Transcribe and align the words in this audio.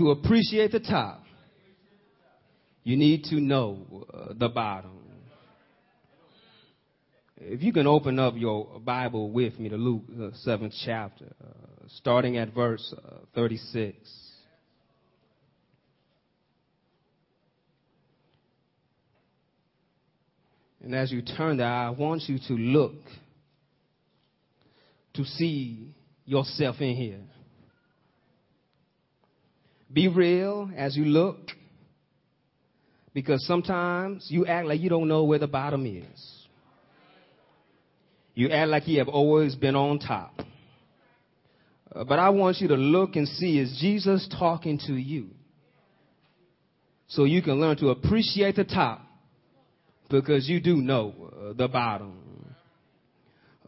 to 0.00 0.12
appreciate 0.12 0.72
the 0.72 0.80
top, 0.80 1.22
you 2.82 2.96
need 2.96 3.24
to 3.24 3.38
know 3.38 4.06
uh, 4.12 4.32
the 4.34 4.48
bottom. 4.48 4.98
If 7.36 7.62
you 7.62 7.70
can 7.72 7.86
open 7.86 8.18
up 8.18 8.34
your 8.34 8.80
Bible 8.80 9.30
with 9.30 9.58
me 9.58 9.68
to 9.68 9.76
Luke, 9.76 10.04
the 10.08 10.28
uh, 10.28 10.30
seventh 10.36 10.72
chapter, 10.86 11.26
uh, 11.44 11.86
starting 11.96 12.38
at 12.38 12.54
verse 12.54 12.94
uh, 12.96 13.16
36. 13.34 13.96
And 20.82 20.94
as 20.94 21.12
you 21.12 21.20
turn 21.20 21.58
there, 21.58 21.66
I 21.66 21.90
want 21.90 22.22
you 22.26 22.38
to 22.48 22.54
look 22.54 22.94
to 25.12 25.24
see 25.26 25.92
yourself 26.24 26.76
in 26.80 26.96
here. 26.96 27.20
Be 29.92 30.08
real 30.08 30.70
as 30.76 30.96
you 30.96 31.04
look 31.04 31.38
because 33.12 33.44
sometimes 33.46 34.26
you 34.30 34.46
act 34.46 34.66
like 34.66 34.80
you 34.80 34.88
don't 34.88 35.08
know 35.08 35.24
where 35.24 35.38
the 35.38 35.48
bottom 35.48 35.84
is. 35.84 36.46
You 38.34 38.50
act 38.50 38.68
like 38.68 38.86
you 38.86 38.98
have 38.98 39.08
always 39.08 39.56
been 39.56 39.74
on 39.74 39.98
top. 39.98 40.40
Uh, 41.92 42.04
but 42.04 42.18
I 42.18 42.30
want 42.30 42.58
you 42.58 42.68
to 42.68 42.76
look 42.76 43.16
and 43.16 43.26
see 43.26 43.58
is 43.58 43.78
Jesus 43.80 44.28
talking 44.38 44.78
to 44.86 44.94
you? 44.94 45.30
So 47.08 47.24
you 47.24 47.42
can 47.42 47.60
learn 47.60 47.76
to 47.78 47.88
appreciate 47.88 48.54
the 48.54 48.64
top 48.64 49.00
because 50.08 50.48
you 50.48 50.60
do 50.60 50.76
know 50.76 51.14
uh, 51.18 51.52
the 51.54 51.66
bottom. 51.66 52.14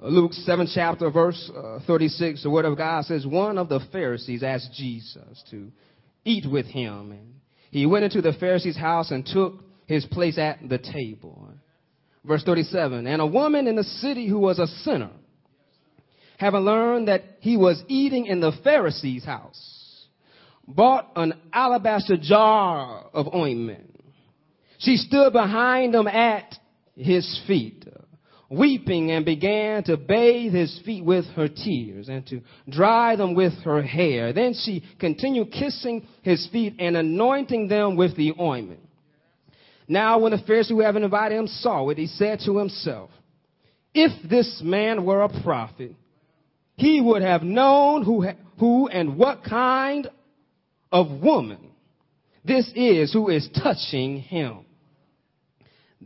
Uh, 0.01 0.07
Luke 0.07 0.33
7 0.33 0.69
chapter 0.73 1.11
verse 1.11 1.51
uh, 1.57 1.81
36, 1.85 2.45
the 2.45 2.51
word 2.51 2.65
of 2.65 2.77
God 2.77 3.05
says, 3.05 3.27
one 3.27 3.59
of 3.59 3.69
the 3.69 3.81
Pharisees 3.91 4.45
asked 4.45 4.73
Jesus 4.75 5.43
to 5.51 5.73
eat 6.25 6.51
with 6.51 6.67
him. 6.67 7.13
And 7.13 7.35
he 7.71 7.87
went 7.87 8.05
into 8.05 8.23
the 8.23 8.33
Pharisee's 8.33 8.77
house 8.77 9.11
and 9.11 9.27
took 9.27 9.63
his 9.87 10.05
place 10.07 10.39
at 10.39 10.69
the 10.69 10.79
table. 10.79 11.49
Verse 12.25 12.45
37, 12.45 13.07
and 13.07 13.21
a 13.21 13.27
woman 13.27 13.67
in 13.67 13.75
the 13.75 13.83
city 13.83 14.29
who 14.29 14.39
was 14.39 14.61
a 14.61 14.69
sinner, 14.69 15.11
having 16.39 16.61
learned 16.61 17.09
that 17.09 17.25
he 17.41 17.57
was 17.57 17.83
eating 17.89 18.27
in 18.27 18.41
the 18.41 18.53
Pharisee's 18.63 19.25
house, 19.25 20.07
bought 20.69 21.11
an 21.17 21.35
alabaster 21.53 22.17
jar 22.17 23.07
of 23.13 23.35
ointment 23.35 23.93
she 24.83 24.97
stood 24.97 25.33
behind 25.33 25.95
him 25.95 26.09
at 26.09 26.57
his 26.97 27.41
feet, 27.47 27.87
weeping, 28.53 29.11
and 29.11 29.25
began 29.25 29.83
to 29.85 29.97
bathe 29.97 30.53
his 30.53 30.81
feet 30.85 31.05
with 31.05 31.25
her 31.37 31.49
tears 31.49 32.09
and 32.09 32.27
to 32.27 32.41
dry 32.69 33.17
them 33.17 33.35
with 33.35 33.55
her 33.65 33.83
hair. 33.83 34.33
Then 34.33 34.55
she 34.55 34.83
continued 35.01 35.53
kissing 35.53 36.07
his 36.23 36.49
feet 36.53 36.77
and 36.79 36.97
anointing 36.97 37.69
them 37.69 37.97
with 37.97 38.17
the 38.17 38.35
ointment. 38.39 38.81
Now, 39.89 40.19
when 40.21 40.33
the 40.33 40.39
Pharisee 40.39 40.69
who 40.69 40.81
had 40.81 40.97
invited 40.97 41.39
him 41.39 41.47
saw 41.47 41.89
it, 41.89 41.99
he 41.99 42.07
said 42.07 42.41
to 42.47 42.59
himself, 42.59 43.11
If 43.95 44.29
this 44.29 44.61
man 44.63 45.05
were 45.05 45.23
a 45.23 45.43
prophet, 45.43 45.95
he 46.77 47.01
would 47.01 47.23
have 47.23 47.43
known 47.43 48.05
who, 48.05 48.27
who 48.59 48.89
and 48.89 49.17
what 49.17 49.45
kind 49.45 50.09
of 50.91 51.23
woman 51.23 51.73
this 52.45 52.71
is 52.75 53.13
who 53.13 53.29
is 53.29 53.49
touching 53.63 54.19
him 54.19 54.65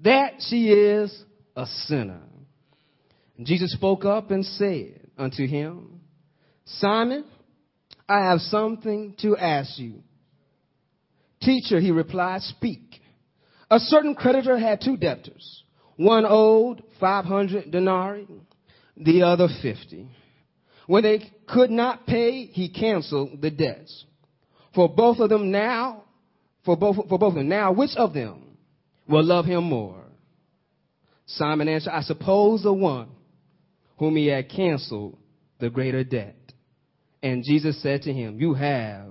that 0.02 0.34
she 0.40 0.68
is 0.70 1.24
a 1.56 1.66
sinner. 1.66 2.20
Jesus 3.42 3.72
spoke 3.72 4.04
up 4.04 4.30
and 4.30 4.44
said 4.44 5.08
unto 5.18 5.46
him, 5.46 6.00
Simon, 6.64 7.24
I 8.08 8.30
have 8.30 8.40
something 8.40 9.14
to 9.20 9.36
ask 9.36 9.78
you. 9.78 10.02
Teacher, 11.42 11.80
he 11.80 11.90
replied, 11.90 12.42
speak. 12.42 13.00
A 13.70 13.78
certain 13.78 14.14
creditor 14.14 14.58
had 14.58 14.80
two 14.80 14.96
debtors. 14.96 15.64
One 15.96 16.24
owed 16.26 16.82
500 17.00 17.70
denarii, 17.70 18.26
the 18.96 19.22
other 19.22 19.48
50. 19.62 20.08
When 20.86 21.02
they 21.02 21.32
could 21.48 21.70
not 21.70 22.06
pay, 22.06 22.46
he 22.46 22.68
canceled 22.68 23.40
the 23.40 23.50
debts. 23.50 24.04
For 24.74 24.88
both 24.88 25.18
of 25.18 25.30
them 25.30 25.50
now, 25.50 26.04
for 26.64 26.76
both, 26.76 26.96
for 27.08 27.18
both 27.18 27.30
of 27.30 27.34
them 27.34 27.48
now, 27.48 27.72
which 27.72 27.96
of 27.96 28.12
them 28.12 28.56
will 29.08 29.24
love 29.24 29.46
him 29.46 29.64
more. 29.64 30.04
Simon 31.26 31.68
answered, 31.68 31.92
I 31.92 32.02
suppose 32.02 32.62
the 32.62 32.72
one 32.72 33.08
whom 33.98 34.16
he 34.16 34.26
had 34.26 34.48
canceled 34.48 35.18
the 35.58 35.70
greater 35.70 36.04
debt. 36.04 36.36
And 37.22 37.42
Jesus 37.44 37.82
said 37.82 38.02
to 38.02 38.12
him, 38.12 38.38
You 38.38 38.54
have 38.54 39.08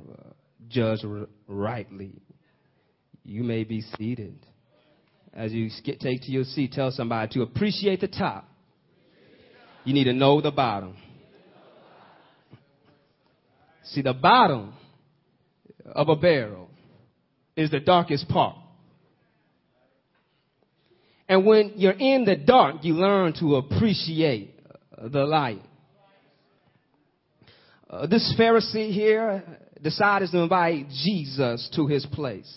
judged 0.68 1.06
rightly. 1.48 2.22
You 3.24 3.44
may 3.44 3.64
be 3.64 3.82
seated. 3.98 4.46
As 5.34 5.52
you 5.52 5.70
take 5.84 6.22
to 6.22 6.32
your 6.32 6.44
seat, 6.44 6.72
tell 6.72 6.92
somebody 6.92 7.34
to 7.34 7.42
appreciate 7.42 8.00
the 8.00 8.08
top. 8.08 8.50
You 9.84 9.94
need 9.94 10.06
to 10.06 10.14
know 10.14 10.40
the 10.42 10.52
bottom. 10.52 10.96
See, 13.86 14.02
the 14.02 14.14
bottom 14.14 14.74
of 15.86 16.10
a 16.10 16.16
barrel 16.16 16.70
is 17.56 17.70
the 17.70 17.80
darkest 17.80 18.28
part. 18.28 18.58
And 21.28 21.46
when 21.46 21.74
you're 21.76 21.92
in 21.92 22.26
the 22.26 22.36
dark, 22.36 22.84
you 22.84 22.94
learn 22.94 23.34
to 23.40 23.56
appreciate 23.56 24.55
the 25.02 25.26
light. 25.26 25.62
Uh, 27.90 28.08
this 28.08 28.34
Pharisee 28.38 28.92
here 28.92 29.44
decided 29.82 30.32
to 30.32 30.40
invite 30.40 30.90
Jesus 30.90 31.70
to 31.76 31.88
his 31.88 32.06
place. 32.06 32.52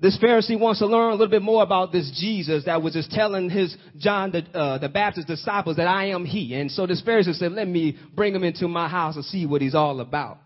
This 0.00 0.18
Pharisee 0.18 0.58
wants 0.58 0.80
to 0.80 0.86
learn 0.86 1.10
a 1.10 1.12
little 1.12 1.28
bit 1.28 1.42
more 1.42 1.62
about 1.62 1.92
this 1.92 2.10
Jesus 2.20 2.64
that 2.64 2.82
was 2.82 2.92
just 2.92 3.12
telling 3.12 3.48
his 3.48 3.76
John 3.98 4.32
the, 4.32 4.42
uh, 4.52 4.78
the 4.78 4.88
Baptist 4.88 5.28
disciples 5.28 5.76
that 5.76 5.86
I 5.86 6.06
am 6.06 6.24
he. 6.24 6.54
And 6.54 6.70
so 6.72 6.86
this 6.86 7.00
Pharisee 7.02 7.34
said, 7.34 7.52
let 7.52 7.68
me 7.68 7.96
bring 8.14 8.34
him 8.34 8.42
into 8.42 8.66
my 8.66 8.88
house 8.88 9.14
and 9.14 9.24
see 9.24 9.46
what 9.46 9.62
he's 9.62 9.76
all 9.76 10.00
about. 10.00 10.38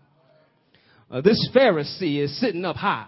Uh, 1.09 1.21
this 1.21 1.49
Pharisee 1.55 2.19
is 2.19 2.39
sitting 2.39 2.65
up 2.65 2.75
high. 2.75 3.07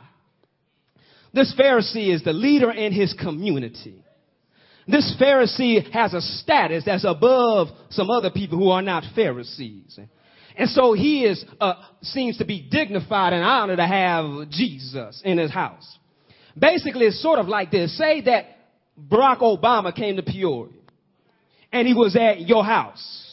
This 1.34 1.54
Pharisee 1.60 2.12
is 2.12 2.24
the 2.24 2.34
leader 2.34 2.72
in 2.72 2.94
his 2.94 3.14
community. 3.14 4.04
This 4.88 5.16
Pharisee 5.20 5.90
has 5.92 6.14
a 6.14 6.22
status 6.22 6.84
that's 6.86 7.06
above 7.06 7.68
some 7.90 8.10
other 8.10 8.32
people 8.32 8.58
who 8.58 8.70
are 8.70 8.82
not 8.82 9.04
Pharisees. 9.16 10.00
And 10.58 10.70
so 10.70 10.94
he 10.94 11.26
is, 11.26 11.44
uh, 11.62 11.74
seems 12.02 12.38
to 12.38 12.46
be 12.46 12.68
dignified 12.70 13.34
and 13.34 13.44
honored 13.44 13.78
to 13.78 13.88
have 13.88 14.50
Jesus 14.50 15.22
in 15.24 15.38
his 15.38 15.52
house. 15.52 15.98
Basically, 16.58 17.06
it's 17.06 17.22
sort 17.22 17.40
of 17.40 17.48
like 17.48 17.72
this. 17.72 17.98
Say 17.98 18.22
that 18.22 18.46
Barack 19.00 19.40
Obama 19.40 19.96
came 19.96 20.18
to 20.18 20.24
Peoria 20.24 20.74
and 21.72 21.88
he 21.88 21.94
was 21.94 22.16
at 22.16 22.42
your 22.42 22.66
house 22.66 23.30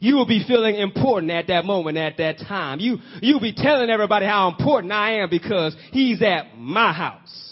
you 0.00 0.16
will 0.16 0.26
be 0.26 0.42
feeling 0.48 0.76
important 0.76 1.30
at 1.30 1.46
that 1.48 1.66
moment, 1.66 1.98
at 1.98 2.16
that 2.16 2.38
time. 2.38 2.80
You, 2.80 2.98
you'll 3.20 3.40
be 3.40 3.52
telling 3.54 3.90
everybody 3.90 4.24
how 4.26 4.48
important 4.48 4.92
I 4.92 5.20
am 5.20 5.28
because 5.28 5.76
he's 5.92 6.22
at 6.22 6.56
my 6.56 6.92
house. 6.92 7.49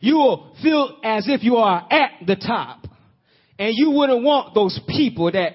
You 0.00 0.16
will 0.16 0.56
feel 0.62 0.98
as 1.04 1.26
if 1.28 1.44
you 1.44 1.56
are 1.56 1.86
at 1.90 2.26
the 2.26 2.36
top 2.36 2.86
and 3.58 3.74
you 3.76 3.90
wouldn't 3.90 4.24
want 4.24 4.54
those 4.54 4.80
people 4.88 5.30
that 5.30 5.52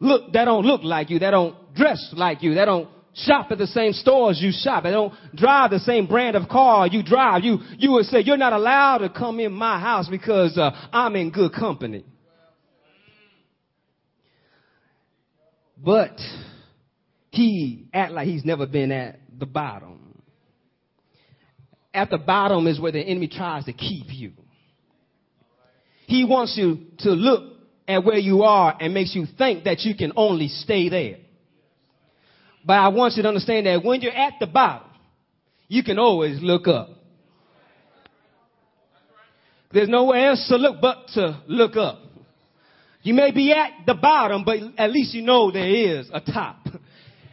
look, 0.00 0.32
that 0.32 0.44
don't 0.44 0.64
look 0.64 0.82
like 0.82 1.10
you, 1.10 1.20
that 1.20 1.30
don't 1.30 1.74
dress 1.74 2.12
like 2.16 2.42
you, 2.42 2.54
that 2.54 2.64
don't 2.64 2.88
shop 3.14 3.52
at 3.52 3.58
the 3.58 3.68
same 3.68 3.92
stores 3.92 4.40
you 4.42 4.50
shop, 4.52 4.82
that 4.82 4.90
don't 4.90 5.14
drive 5.34 5.70
the 5.70 5.78
same 5.78 6.06
brand 6.06 6.34
of 6.34 6.48
car 6.48 6.88
you 6.88 7.04
drive. 7.04 7.44
You, 7.44 7.58
you 7.78 7.92
would 7.92 8.06
say, 8.06 8.20
you're 8.20 8.36
not 8.36 8.52
allowed 8.52 8.98
to 8.98 9.08
come 9.08 9.38
in 9.38 9.52
my 9.52 9.80
house 9.80 10.08
because 10.08 10.58
uh, 10.58 10.70
I'm 10.92 11.14
in 11.14 11.30
good 11.30 11.52
company. 11.52 12.04
But 15.76 16.18
he 17.30 17.88
act 17.92 18.12
like 18.12 18.26
he's 18.26 18.44
never 18.44 18.66
been 18.66 18.90
at 18.90 19.20
the 19.38 19.46
bottom. 19.46 20.03
At 21.94 22.10
the 22.10 22.18
bottom 22.18 22.66
is 22.66 22.80
where 22.80 22.90
the 22.90 23.00
enemy 23.00 23.28
tries 23.28 23.64
to 23.66 23.72
keep 23.72 24.06
you. 24.08 24.32
He 26.06 26.24
wants 26.24 26.56
you 26.58 26.86
to 26.98 27.10
look 27.10 27.54
at 27.86 28.04
where 28.04 28.18
you 28.18 28.42
are 28.42 28.76
and 28.78 28.92
makes 28.92 29.14
you 29.14 29.26
think 29.38 29.64
that 29.64 29.80
you 29.80 29.94
can 29.94 30.12
only 30.16 30.48
stay 30.48 30.88
there. 30.88 31.18
But 32.66 32.74
I 32.74 32.88
want 32.88 33.14
you 33.14 33.22
to 33.22 33.28
understand 33.28 33.66
that 33.66 33.84
when 33.84 34.00
you're 34.00 34.12
at 34.12 34.34
the 34.40 34.46
bottom, 34.46 34.88
you 35.68 35.84
can 35.84 35.98
always 35.98 36.42
look 36.42 36.66
up. 36.66 36.90
There's 39.72 39.88
nowhere 39.88 40.30
else 40.30 40.46
to 40.48 40.56
look 40.56 40.80
but 40.80 41.08
to 41.14 41.42
look 41.46 41.76
up. 41.76 42.00
You 43.02 43.14
may 43.14 43.32
be 43.32 43.52
at 43.52 43.86
the 43.86 43.94
bottom, 43.94 44.44
but 44.44 44.58
at 44.78 44.90
least 44.90 45.14
you 45.14 45.22
know 45.22 45.50
there 45.50 45.68
is 45.68 46.08
a 46.12 46.20
top. 46.20 46.66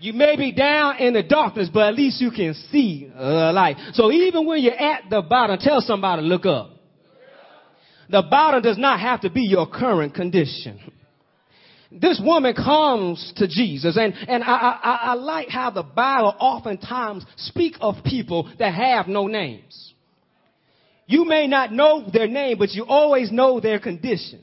You 0.02 0.14
may 0.14 0.36
be 0.36 0.52
down 0.52 0.98
in 0.98 1.14
the 1.14 1.22
darkness, 1.22 1.70
but 1.72 1.90
at 1.90 1.96
least 1.96 2.20
you 2.20 2.32
can 2.32 2.56
see 2.72 3.12
the 3.16 3.52
light. 3.54 3.78
So 3.94 4.12
even 4.12 4.48
when 4.48 4.64
you're 4.64 4.74
at 4.74 5.04
the 5.12 5.22
bottom, 5.22 5.60
tell 5.60 5.80
somebody 5.80 6.24
look 6.24 6.48
up. 6.48 6.72
The 8.10 8.24
bottom 8.24 8.64
does 8.64 8.80
not 8.80 9.00
have 9.00 9.22
to 9.22 9.30
be 9.30 9.44
your 9.44 9.68
current 9.68 10.16
condition. 10.16 10.80
this 11.92 12.20
woman 12.24 12.56
comes 12.56 13.32
to 13.38 13.48
Jesus, 13.48 13.96
and, 13.96 14.16
and 14.28 14.44
I, 14.44 14.80
I, 14.84 15.00
I 15.02 15.14
like 15.14 15.50
how 15.50 15.70
the 15.70 15.84
Bible 15.84 16.36
oftentimes 16.40 17.24
speak 17.38 17.76
of 17.80 18.04
people 18.04 18.52
that 18.58 18.74
have 18.74 19.08
no 19.08 19.28
names. 19.28 19.94
You 21.06 21.26
may 21.26 21.46
not 21.46 21.72
know 21.72 22.10
their 22.12 22.28
name, 22.28 22.58
but 22.58 22.72
you 22.72 22.86
always 22.88 23.32
know 23.32 23.60
their 23.60 23.80
condition. 23.80 24.42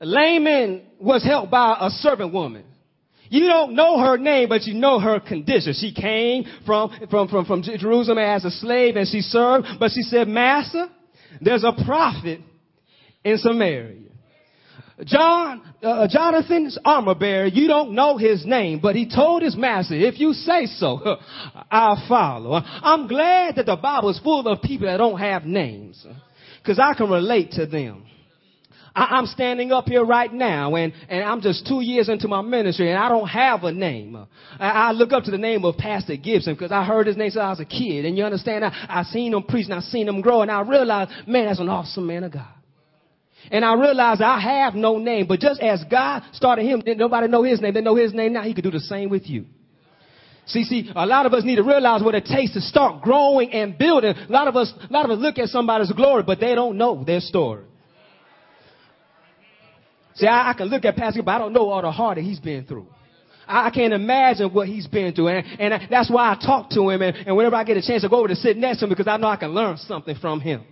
Naaman 0.00 0.82
was 0.98 1.22
helped 1.22 1.50
by 1.50 1.76
a 1.78 1.90
servant 1.90 2.32
woman. 2.32 2.64
You 3.30 3.46
don't 3.46 3.74
know 3.74 3.98
her 4.00 4.16
name, 4.16 4.48
but 4.48 4.64
you 4.64 4.74
know 4.74 4.98
her 4.98 5.20
condition. 5.20 5.74
She 5.74 5.92
came 5.92 6.44
from, 6.64 6.90
from, 7.10 7.28
from, 7.28 7.44
from 7.44 7.62
Jerusalem 7.62 8.18
as 8.18 8.44
a 8.44 8.50
slave 8.50 8.96
and 8.96 9.06
she 9.06 9.20
served, 9.20 9.66
but 9.78 9.90
she 9.90 10.02
said, 10.02 10.28
Master, 10.28 10.88
there's 11.40 11.64
a 11.64 11.72
prophet 11.84 12.40
in 13.24 13.38
Samaria. 13.38 14.08
John, 15.04 15.62
uh, 15.80 16.08
Jonathan's 16.08 16.76
armor 16.84 17.14
bearer, 17.14 17.46
you 17.46 17.68
don't 17.68 17.92
know 17.92 18.16
his 18.16 18.44
name, 18.44 18.80
but 18.80 18.96
he 18.96 19.08
told 19.08 19.42
his 19.42 19.56
master, 19.56 19.94
if 19.94 20.18
you 20.18 20.32
say 20.32 20.66
so, 20.66 21.18
I'll 21.70 22.04
follow. 22.08 22.60
I'm 22.64 23.06
glad 23.06 23.56
that 23.56 23.66
the 23.66 23.76
Bible 23.76 24.10
is 24.10 24.18
full 24.18 24.48
of 24.48 24.60
people 24.60 24.88
that 24.88 24.96
don't 24.96 25.18
have 25.18 25.44
names, 25.44 26.04
because 26.60 26.80
I 26.80 26.94
can 26.94 27.10
relate 27.10 27.52
to 27.52 27.66
them. 27.66 28.06
I, 28.98 29.18
am 29.18 29.26
standing 29.26 29.70
up 29.70 29.86
here 29.86 30.04
right 30.04 30.32
now 30.32 30.74
and, 30.74 30.92
and 31.08 31.22
I'm 31.24 31.40
just 31.40 31.66
two 31.66 31.80
years 31.80 32.08
into 32.08 32.26
my 32.26 32.42
ministry 32.42 32.90
and 32.90 32.98
I 32.98 33.08
don't 33.08 33.28
have 33.28 33.62
a 33.62 33.70
name. 33.70 34.16
I, 34.58 34.68
I 34.68 34.92
look 34.92 35.12
up 35.12 35.24
to 35.24 35.30
the 35.30 35.38
name 35.38 35.64
of 35.64 35.76
Pastor 35.76 36.16
Gibson 36.16 36.54
because 36.54 36.72
I 36.72 36.84
heard 36.84 37.06
his 37.06 37.16
name 37.16 37.30
since 37.30 37.40
I 37.40 37.50
was 37.50 37.60
a 37.60 37.64
kid. 37.64 38.04
And 38.04 38.18
you 38.18 38.24
understand, 38.24 38.64
I, 38.64 38.72
I 38.88 39.02
seen 39.04 39.32
him 39.32 39.44
preach 39.44 39.66
and 39.66 39.74
I 39.74 39.80
seen 39.80 40.08
him 40.08 40.20
grow 40.20 40.42
and 40.42 40.50
I 40.50 40.62
realized, 40.62 41.12
man, 41.28 41.46
that's 41.46 41.60
an 41.60 41.68
awesome 41.68 42.06
man 42.06 42.24
of 42.24 42.32
God. 42.32 42.48
And 43.52 43.64
I 43.64 43.74
realized 43.74 44.20
I 44.20 44.40
have 44.40 44.74
no 44.74 44.98
name, 44.98 45.26
but 45.28 45.38
just 45.38 45.60
as 45.60 45.84
God 45.88 46.24
started 46.32 46.64
him, 46.64 46.80
didn't 46.80 46.98
nobody 46.98 47.28
know 47.28 47.44
his 47.44 47.60
name, 47.60 47.74
they 47.74 47.80
know 47.80 47.94
his 47.94 48.12
name 48.12 48.32
now, 48.32 48.42
he 48.42 48.52
could 48.52 48.64
do 48.64 48.70
the 48.70 48.80
same 48.80 49.10
with 49.10 49.28
you. 49.28 49.46
See, 50.46 50.64
see, 50.64 50.90
a 50.96 51.06
lot 51.06 51.24
of 51.24 51.34
us 51.34 51.44
need 51.44 51.56
to 51.56 51.62
realize 51.62 52.02
what 52.02 52.14
it 52.14 52.24
takes 52.24 52.54
to 52.54 52.60
start 52.60 53.02
growing 53.02 53.52
and 53.52 53.78
building. 53.78 54.14
A 54.16 54.32
lot 54.32 54.48
of 54.48 54.56
us, 54.56 54.72
a 54.88 54.92
lot 54.92 55.04
of 55.04 55.12
us 55.12 55.18
look 55.18 55.38
at 55.38 55.48
somebody's 55.48 55.92
glory, 55.92 56.24
but 56.24 56.40
they 56.40 56.54
don't 56.54 56.76
know 56.76 57.04
their 57.04 57.20
story. 57.20 57.67
See, 60.18 60.26
I, 60.26 60.50
I 60.50 60.52
can 60.52 60.66
look 60.66 60.84
at 60.84 60.96
Pastor, 60.96 61.22
but 61.22 61.32
I 61.32 61.38
don't 61.38 61.52
know 61.52 61.70
all 61.70 61.80
the 61.80 61.90
hard 61.90 62.18
that 62.18 62.22
he's 62.22 62.40
been 62.40 62.64
through. 62.64 62.88
I, 63.46 63.70
can't 63.70 63.94
imagine 63.94 64.52
what 64.52 64.68
he's 64.68 64.86
been 64.86 65.14
through. 65.14 65.28
And, 65.28 65.46
and 65.58 65.90
that's 65.90 66.10
why 66.10 66.32
I 66.32 66.34
talk 66.34 66.70
to 66.70 66.90
him. 66.90 67.00
And, 67.00 67.16
and 67.16 67.36
whenever 67.36 67.56
I 67.56 67.64
get 67.64 67.76
a 67.76 67.82
chance 67.82 68.02
to 68.02 68.08
go 68.08 68.16
over 68.16 68.28
to 68.28 68.36
sit 68.36 68.56
next 68.56 68.80
to 68.80 68.84
him 68.84 68.90
because 68.90 69.06
I 69.06 69.16
know 69.16 69.28
I 69.28 69.36
can 69.36 69.50
learn 69.50 69.78
something 69.78 70.16
from 70.16 70.40
him. 70.40 70.64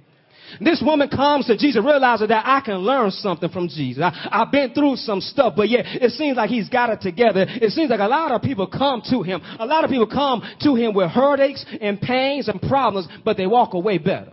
This 0.61 0.83
woman 0.85 1.09
comes 1.09 1.47
to 1.47 1.57
Jesus 1.57 1.83
realizing 1.85 2.29
that 2.29 2.45
I 2.47 2.61
can 2.61 2.77
learn 2.77 3.11
something 3.11 3.49
from 3.49 3.69
Jesus. 3.69 4.03
I, 4.03 4.29
I've 4.31 4.53
been 4.53 4.75
through 4.75 4.97
some 4.97 5.21
stuff, 5.21 5.55
but 5.57 5.69
yet 5.69 5.85
it 5.87 6.13
seems 6.13 6.37
like 6.37 6.51
he's 6.51 6.69
got 6.69 6.91
it 6.91 7.01
together. 7.01 7.47
It 7.49 7.73
seems 7.73 7.91
like 7.91 8.01
a 8.01 8.07
lot 8.07 8.31
of 8.31 8.43
people 8.43 8.67
come 8.67 9.03
to 9.11 9.23
him. 9.23 9.41
A 9.59 9.67
lot 9.67 9.85
of 9.85 9.91
people 9.91 10.07
come 10.07 10.43
to 10.61 10.75
him 10.75 10.95
with 10.95 11.09
heartaches 11.09 11.65
and 11.81 12.01
pains 12.01 12.49
and 12.49 12.61
problems, 12.61 13.09
but 13.25 13.37
they 13.37 13.47
walk 13.47 13.75
away 13.75 13.99
better. 13.99 14.33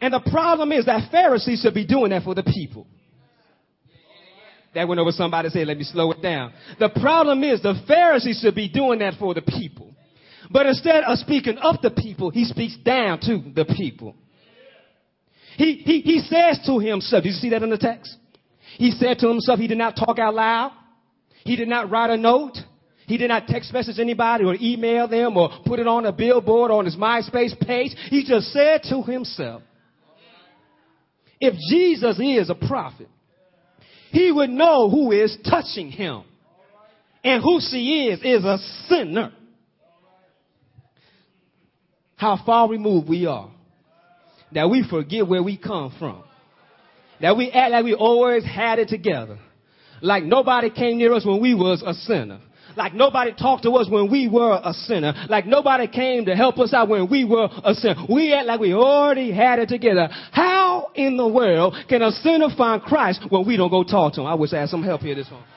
And 0.00 0.14
the 0.14 0.20
problem 0.30 0.70
is 0.72 0.86
that 0.86 1.10
Pharisees 1.10 1.62
should 1.62 1.74
be 1.74 1.86
doing 1.86 2.10
that 2.10 2.22
for 2.22 2.34
the 2.34 2.44
people. 2.44 2.86
That 4.74 4.86
went 4.86 5.00
over 5.00 5.12
somebody's 5.12 5.54
head. 5.54 5.66
Let 5.66 5.78
me 5.78 5.84
slow 5.84 6.12
it 6.12 6.22
down. 6.22 6.52
The 6.78 6.90
problem 6.90 7.42
is 7.42 7.62
the 7.62 7.80
Pharisees 7.86 8.40
should 8.40 8.54
be 8.54 8.68
doing 8.68 8.98
that 9.00 9.14
for 9.18 9.34
the 9.34 9.42
people. 9.42 9.92
But 10.50 10.66
instead 10.66 11.04
of 11.04 11.18
speaking 11.18 11.58
up 11.58 11.82
the 11.82 11.90
people, 11.90 12.30
he 12.30 12.44
speaks 12.44 12.76
down 12.76 13.20
to 13.20 13.42
the 13.54 13.64
people. 13.64 14.14
He, 15.56 15.74
he, 15.84 16.00
he 16.00 16.18
says 16.20 16.60
to 16.66 16.78
himself, 16.78 17.22
Do 17.24 17.28
you 17.28 17.34
see 17.34 17.50
that 17.50 17.62
in 17.62 17.70
the 17.70 17.78
text? 17.78 18.16
He 18.76 18.92
said 18.92 19.18
to 19.18 19.28
himself, 19.28 19.58
he 19.58 19.66
did 19.66 19.78
not 19.78 19.96
talk 19.96 20.18
out 20.18 20.34
loud. 20.34 20.72
He 21.44 21.56
did 21.56 21.68
not 21.68 21.90
write 21.90 22.10
a 22.10 22.16
note. 22.16 22.56
He 23.06 23.16
did 23.16 23.28
not 23.28 23.46
text 23.48 23.72
message 23.72 23.98
anybody 23.98 24.44
or 24.44 24.54
email 24.60 25.08
them 25.08 25.36
or 25.36 25.50
put 25.64 25.80
it 25.80 25.86
on 25.86 26.04
a 26.04 26.12
billboard 26.12 26.70
or 26.70 26.78
on 26.78 26.84
his 26.84 26.94
MySpace 26.94 27.58
page. 27.58 27.92
He 28.10 28.24
just 28.24 28.52
said 28.52 28.82
to 28.90 29.02
himself, 29.02 29.62
if 31.40 31.54
Jesus 31.70 32.20
is 32.20 32.50
a 32.50 32.54
prophet, 32.54 33.08
he 34.10 34.32
would 34.32 34.50
know 34.50 34.90
who 34.90 35.12
is 35.12 35.36
touching 35.48 35.90
him. 35.90 36.24
And 37.24 37.42
who 37.42 37.60
she 37.60 38.08
is, 38.08 38.20
is 38.20 38.44
a 38.44 38.58
sinner. 38.88 39.32
How 42.16 42.40
far 42.44 42.68
removed 42.68 43.08
we 43.08 43.26
are 43.26 43.50
that 44.52 44.68
we 44.70 44.86
forget 44.88 45.26
where 45.26 45.42
we 45.42 45.56
come 45.56 45.94
from. 45.98 46.22
That 47.20 47.36
we 47.36 47.50
act 47.50 47.72
like 47.72 47.84
we 47.84 47.94
always 47.94 48.44
had 48.44 48.78
it 48.78 48.88
together. 48.88 49.38
Like 50.00 50.24
nobody 50.24 50.70
came 50.70 50.98
near 50.98 51.12
us 51.12 51.26
when 51.26 51.40
we 51.40 51.54
was 51.54 51.82
a 51.84 51.94
sinner. 51.94 52.40
Like 52.78 52.94
nobody 52.94 53.32
talked 53.32 53.64
to 53.64 53.72
us 53.72 53.90
when 53.90 54.08
we 54.08 54.28
were 54.28 54.58
a 54.62 54.72
sinner. 54.72 55.12
Like 55.28 55.46
nobody 55.46 55.88
came 55.88 56.26
to 56.26 56.36
help 56.36 56.60
us 56.60 56.72
out 56.72 56.88
when 56.88 57.10
we 57.10 57.24
were 57.24 57.48
a 57.64 57.74
sinner. 57.74 58.06
We 58.08 58.32
act 58.32 58.46
like 58.46 58.60
we 58.60 58.72
already 58.72 59.32
had 59.32 59.58
it 59.58 59.68
together. 59.68 60.08
How 60.30 60.92
in 60.94 61.16
the 61.16 61.26
world 61.26 61.74
can 61.88 62.02
a 62.02 62.12
sinner 62.12 62.46
find 62.56 62.80
Christ 62.80 63.24
when 63.28 63.44
we 63.44 63.56
don't 63.56 63.70
go 63.70 63.82
talk 63.82 64.14
to 64.14 64.20
him? 64.20 64.28
I 64.28 64.34
wish 64.34 64.52
I 64.52 64.60
had 64.60 64.68
some 64.68 64.84
help 64.84 65.00
here 65.00 65.16
this 65.16 65.28
morning. 65.28 65.48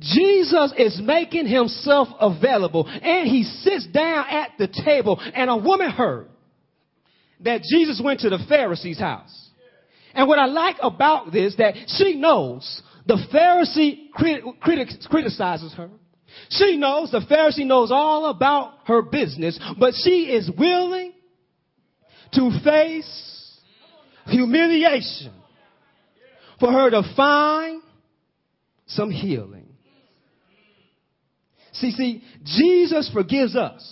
Jesus 0.00 0.74
is 0.76 1.00
making 1.00 1.46
himself 1.46 2.08
available 2.20 2.88
and 2.88 3.28
he 3.28 3.44
sits 3.44 3.86
down 3.86 4.26
at 4.28 4.50
the 4.58 4.66
table 4.66 5.20
and 5.20 5.48
a 5.48 5.56
woman 5.56 5.90
heard 5.90 6.26
that 7.38 7.62
Jesus 7.62 8.02
went 8.04 8.20
to 8.20 8.30
the 8.30 8.44
Pharisee's 8.48 8.98
house. 8.98 9.48
And 10.12 10.26
what 10.26 10.40
I 10.40 10.46
like 10.46 10.76
about 10.82 11.32
this 11.32 11.54
that 11.58 11.74
she 11.86 12.16
knows 12.16 12.82
the 13.06 13.18
Pharisee 13.32 14.10
crit- 14.12 14.42
crit- 14.60 15.06
criticizes 15.08 15.72
her. 15.74 15.90
She 16.50 16.76
knows 16.76 17.10
the 17.10 17.20
Pharisee 17.20 17.66
knows 17.66 17.90
all 17.92 18.26
about 18.26 18.78
her 18.86 19.02
business, 19.02 19.58
but 19.78 19.94
she 20.02 20.24
is 20.32 20.50
willing 20.56 21.12
to 22.32 22.50
face 22.64 23.60
humiliation 24.26 25.32
for 26.58 26.72
her 26.72 26.90
to 26.90 27.02
find 27.16 27.82
some 28.86 29.10
healing. 29.10 29.68
See, 31.72 31.90
see, 31.90 32.22
Jesus 32.44 33.10
forgives 33.12 33.56
us 33.56 33.82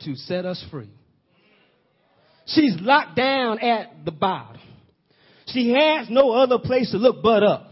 to 0.00 0.16
set 0.16 0.44
us 0.44 0.64
free. 0.70 0.90
She's 2.46 2.74
locked 2.80 3.16
down 3.16 3.60
at 3.60 4.04
the 4.04 4.10
bottom. 4.10 4.61
She 5.52 5.72
has 5.72 6.08
no 6.08 6.32
other 6.32 6.58
place 6.58 6.90
to 6.92 6.98
look 6.98 7.22
but 7.22 7.42
up. 7.42 7.68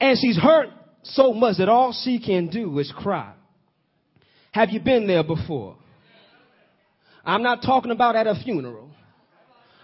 And 0.00 0.16
she's 0.18 0.38
hurt 0.38 0.68
so 1.02 1.32
much 1.32 1.58
that 1.58 1.68
all 1.68 1.92
she 1.92 2.20
can 2.20 2.48
do 2.48 2.78
is 2.78 2.92
cry. 2.96 3.32
Have 4.52 4.70
you 4.70 4.80
been 4.80 5.06
there 5.06 5.24
before? 5.24 5.76
I'm 7.24 7.42
not 7.42 7.62
talking 7.62 7.90
about 7.90 8.16
at 8.16 8.26
a 8.26 8.34
funeral. 8.42 8.90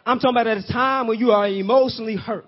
I'm 0.07 0.19
talking 0.19 0.35
about 0.37 0.47
at 0.47 0.59
a 0.59 0.73
time 0.73 1.07
when 1.07 1.19
you 1.19 1.31
are 1.33 1.47
emotionally 1.47 2.17
hurt. 2.17 2.45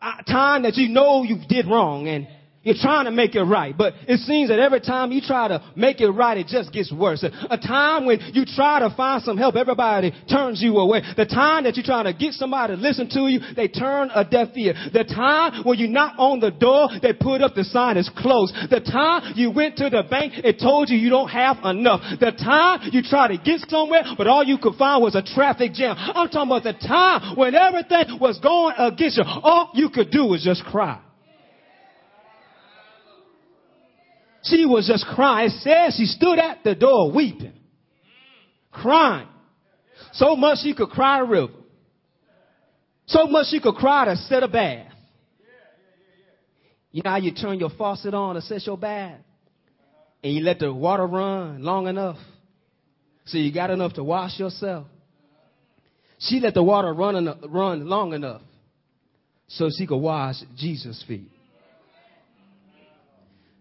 A 0.00 0.22
time 0.24 0.62
that 0.62 0.76
you 0.76 0.88
know 0.88 1.22
you 1.22 1.38
did 1.48 1.66
wrong 1.66 2.06
and 2.08 2.28
you're 2.66 2.74
trying 2.74 3.04
to 3.04 3.12
make 3.12 3.36
it 3.36 3.44
right, 3.44 3.76
but 3.76 3.94
it 4.08 4.18
seems 4.18 4.48
that 4.50 4.58
every 4.58 4.80
time 4.80 5.12
you 5.12 5.20
try 5.20 5.46
to 5.46 5.62
make 5.76 6.00
it 6.00 6.10
right, 6.10 6.36
it 6.36 6.48
just 6.48 6.72
gets 6.72 6.92
worse. 6.92 7.22
A 7.22 7.56
time 7.56 8.06
when 8.06 8.18
you 8.34 8.44
try 8.44 8.80
to 8.80 8.92
find 8.96 9.22
some 9.22 9.38
help, 9.38 9.54
everybody 9.54 10.12
turns 10.28 10.60
you 10.60 10.76
away. 10.78 11.00
The 11.16 11.26
time 11.26 11.62
that 11.62 11.76
you're 11.76 11.86
trying 11.86 12.06
to 12.06 12.12
get 12.12 12.32
somebody 12.32 12.74
to 12.74 12.82
listen 12.82 13.08
to 13.10 13.28
you, 13.28 13.38
they 13.54 13.68
turn 13.68 14.10
a 14.12 14.24
deaf 14.24 14.48
ear. 14.56 14.74
The 14.92 15.04
time 15.04 15.62
when 15.62 15.78
you 15.78 15.86
knock 15.86 16.16
on 16.18 16.40
the 16.40 16.50
door, 16.50 16.88
they 17.00 17.12
put 17.12 17.40
up 17.40 17.54
the 17.54 17.62
sign 17.62 17.96
is 17.96 18.10
closed. 18.16 18.52
The 18.68 18.80
time 18.80 19.34
you 19.36 19.52
went 19.52 19.76
to 19.76 19.88
the 19.88 20.02
bank, 20.02 20.32
it 20.36 20.58
told 20.58 20.90
you 20.90 20.98
you 20.98 21.08
don't 21.08 21.28
have 21.28 21.58
enough. 21.64 22.00
The 22.18 22.32
time 22.32 22.90
you 22.90 23.02
try 23.02 23.28
to 23.28 23.38
get 23.38 23.60
somewhere, 23.68 24.02
but 24.18 24.26
all 24.26 24.42
you 24.42 24.58
could 24.58 24.74
find 24.74 25.00
was 25.00 25.14
a 25.14 25.22
traffic 25.22 25.72
jam. 25.72 25.94
I'm 25.96 26.28
talking 26.28 26.50
about 26.50 26.64
the 26.64 26.74
time 26.74 27.36
when 27.36 27.54
everything 27.54 28.18
was 28.20 28.40
going 28.40 28.74
against 28.76 29.18
you. 29.18 29.24
All 29.24 29.70
you 29.74 29.88
could 29.88 30.10
do 30.10 30.26
was 30.26 30.42
just 30.42 30.64
cry. 30.64 31.05
She 34.48 34.64
was 34.64 34.86
just 34.86 35.04
crying. 35.06 35.50
It 35.50 35.60
says 35.62 35.96
she 35.96 36.06
stood 36.06 36.38
at 36.38 36.62
the 36.62 36.74
door 36.74 37.12
weeping, 37.12 37.52
crying. 38.70 39.28
So 40.12 40.36
much 40.36 40.58
she 40.62 40.74
could 40.74 40.90
cry 40.90 41.20
a 41.20 41.24
river. 41.24 41.52
So 43.06 43.26
much 43.26 43.46
she 43.50 43.60
could 43.60 43.74
cry 43.74 44.06
to 44.06 44.16
set 44.16 44.42
a 44.42 44.48
bath. 44.48 44.92
You 46.90 47.02
know 47.04 47.10
how 47.10 47.16
you 47.18 47.32
turn 47.32 47.58
your 47.58 47.70
faucet 47.70 48.14
on 48.14 48.36
to 48.36 48.40
set 48.40 48.66
your 48.66 48.78
bath? 48.78 49.20
And 50.22 50.32
you 50.32 50.42
let 50.42 50.58
the 50.58 50.72
water 50.72 51.06
run 51.06 51.62
long 51.62 51.88
enough 51.88 52.16
so 53.26 53.38
you 53.38 53.52
got 53.52 53.70
enough 53.70 53.94
to 53.94 54.04
wash 54.04 54.38
yourself. 54.38 54.86
She 56.18 56.40
let 56.40 56.54
the 56.54 56.62
water 56.62 56.92
run, 56.94 57.38
run 57.48 57.86
long 57.86 58.12
enough 58.14 58.40
so 59.48 59.68
she 59.76 59.86
could 59.86 59.98
wash 59.98 60.36
Jesus' 60.56 61.04
feet. 61.06 61.30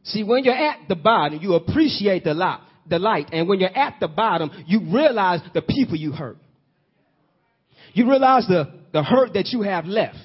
See, 0.06 0.24
when 0.24 0.44
you're 0.44 0.54
at 0.54 0.88
the 0.88 0.96
bottom, 0.96 1.40
you 1.42 1.56
appreciate 1.56 2.24
the 2.24 2.34
light, 2.34 2.60
the 2.88 3.00
light. 3.00 3.30
And 3.32 3.48
when 3.48 3.60
you're 3.60 3.76
at 3.76 3.96
the 4.00 4.08
bottom, 4.08 4.52
you 4.68 4.82
realize 4.94 5.42
the 5.54 5.62
people 5.62 5.96
you 5.96 6.12
hurt. 6.12 6.38
You 7.94 8.08
realize 8.08 8.46
the, 8.48 8.72
the 8.94 9.04
hurt 9.04 9.34
that 9.34 9.50
you 9.52 9.64
have 9.64 9.86
left. 9.86 10.18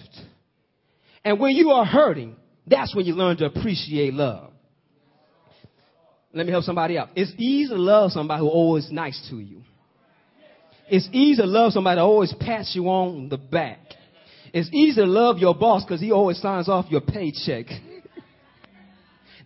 And 1.25 1.41
when 1.41 1.55
you 1.55 1.71
are 1.71 1.85
hurting, 1.85 2.37
that's 2.67 2.95
when 2.95 3.07
you 3.07 3.15
learn 3.15 3.39
to 3.39 3.47
appreciate 3.47 4.13
love. 4.13 4.53
Let 6.33 6.47
me 6.47 6.53
help 6.53 6.65
somebody 6.65 6.99
out. 6.99 7.09
It's 7.17 7.33
easy 7.39 7.71
to 7.71 7.81
love 7.81 8.13
somebody 8.13 8.41
who 8.41 8.49
always 8.49 8.91
nice 8.91 9.21
to 9.31 9.37
you. 9.37 9.63
It's 10.89 11.09
easy 11.13 11.41
to 11.41 11.47
love 11.47 11.73
somebody 11.73 11.97
that 11.97 12.03
always 12.03 12.35
pats 12.39 12.73
you 12.75 12.89
on 12.89 13.29
the 13.29 13.39
back. 13.39 13.79
It's 14.53 14.69
easy 14.73 15.01
to 15.01 15.07
love 15.07 15.39
your 15.39 15.55
boss 15.55 15.85
because 15.85 16.01
he 16.01 16.13
always 16.13 16.41
signs 16.41 16.69
off 16.69 16.87
your 16.91 17.01
paycheck. 17.01 17.67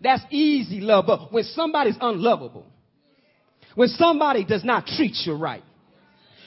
That's 0.04 0.23
easy 0.30 0.80
love. 0.80 1.06
But 1.06 1.32
when 1.32 1.44
somebody's 1.44 1.96
unlovable, 2.00 2.66
when 3.75 3.88
somebody 3.88 4.44
does 4.44 4.62
not 4.62 4.87
treat 4.87 5.16
you 5.25 5.34
right, 5.34 5.64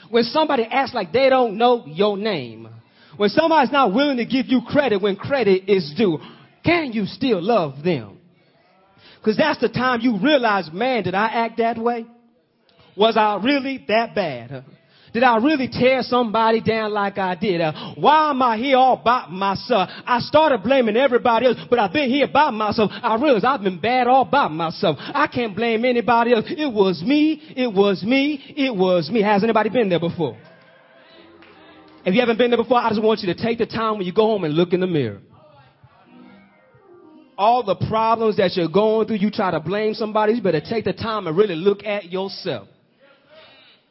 when 0.09 0.23
somebody 0.23 0.63
acts 0.63 0.93
like 0.93 1.11
they 1.11 1.27
don't 1.27 1.57
know 1.57 1.83
your 1.87 2.15
name, 2.17 2.69
when 3.17 3.29
somebody's 3.29 3.71
not 3.71 3.93
willing 3.93 4.17
to 4.17 4.25
give 4.25 4.45
you 4.45 4.61
credit 4.65 5.01
when 5.01 5.15
credit 5.15 5.69
is 5.69 5.93
due, 5.97 6.19
can 6.63 6.93
you 6.93 7.05
still 7.07 7.41
love 7.41 7.83
them? 7.83 8.19
Because 9.19 9.37
that's 9.37 9.59
the 9.59 9.69
time 9.69 10.01
you 10.01 10.19
realize, 10.21 10.69
man, 10.71 11.03
did 11.03 11.15
I 11.15 11.27
act 11.27 11.57
that 11.57 11.77
way? 11.77 12.05
Was 12.95 13.17
I 13.17 13.41
really 13.43 13.83
that 13.87 14.13
bad? 14.13 14.63
Did 15.17 15.23
I 15.23 15.37
really 15.37 15.67
tear 15.67 16.03
somebody 16.03 16.61
down 16.61 16.93
like 16.93 17.17
I 17.17 17.33
did? 17.33 17.59
Uh, 17.59 17.95
why 17.95 18.29
am 18.29 18.39
I 18.39 18.55
here 18.55 18.77
all 18.77 19.01
by 19.03 19.25
myself? 19.27 19.89
I 20.05 20.19
started 20.19 20.61
blaming 20.61 20.95
everybody 20.95 21.47
else, 21.47 21.57
but 21.71 21.79
I've 21.79 21.91
been 21.91 22.07
here 22.07 22.27
by 22.31 22.51
myself. 22.51 22.91
I 22.93 23.15
realized 23.15 23.43
I've 23.43 23.63
been 23.63 23.79
bad 23.79 24.05
all 24.05 24.25
by 24.25 24.47
myself. 24.47 24.97
I 24.99 25.25
can't 25.25 25.55
blame 25.55 25.85
anybody 25.85 26.35
else. 26.35 26.45
It 26.49 26.71
was 26.71 27.01
me. 27.01 27.41
It 27.55 27.73
was 27.73 28.03
me. 28.03 28.53
It 28.55 28.75
was 28.75 29.09
me. 29.09 29.23
Has 29.23 29.43
anybody 29.43 29.71
been 29.71 29.89
there 29.89 29.99
before? 29.99 30.37
If 32.05 32.13
you 32.13 32.19
haven't 32.19 32.37
been 32.37 32.51
there 32.51 32.61
before, 32.61 32.77
I 32.77 32.89
just 32.89 33.01
want 33.01 33.21
you 33.21 33.33
to 33.33 33.43
take 33.43 33.57
the 33.57 33.65
time 33.65 33.97
when 33.97 34.05
you 34.05 34.13
go 34.13 34.27
home 34.27 34.43
and 34.43 34.53
look 34.53 34.71
in 34.71 34.81
the 34.81 34.85
mirror. 34.85 35.19
All 37.39 37.63
the 37.63 37.75
problems 37.87 38.37
that 38.37 38.55
you're 38.55 38.69
going 38.69 39.07
through, 39.07 39.17
you 39.17 39.31
try 39.31 39.49
to 39.49 39.59
blame 39.59 39.95
somebody, 39.95 40.33
you 40.33 40.43
better 40.43 40.61
take 40.61 40.85
the 40.85 40.93
time 40.93 41.25
and 41.25 41.35
really 41.35 41.55
look 41.55 41.83
at 41.83 42.11
yourself. 42.11 42.67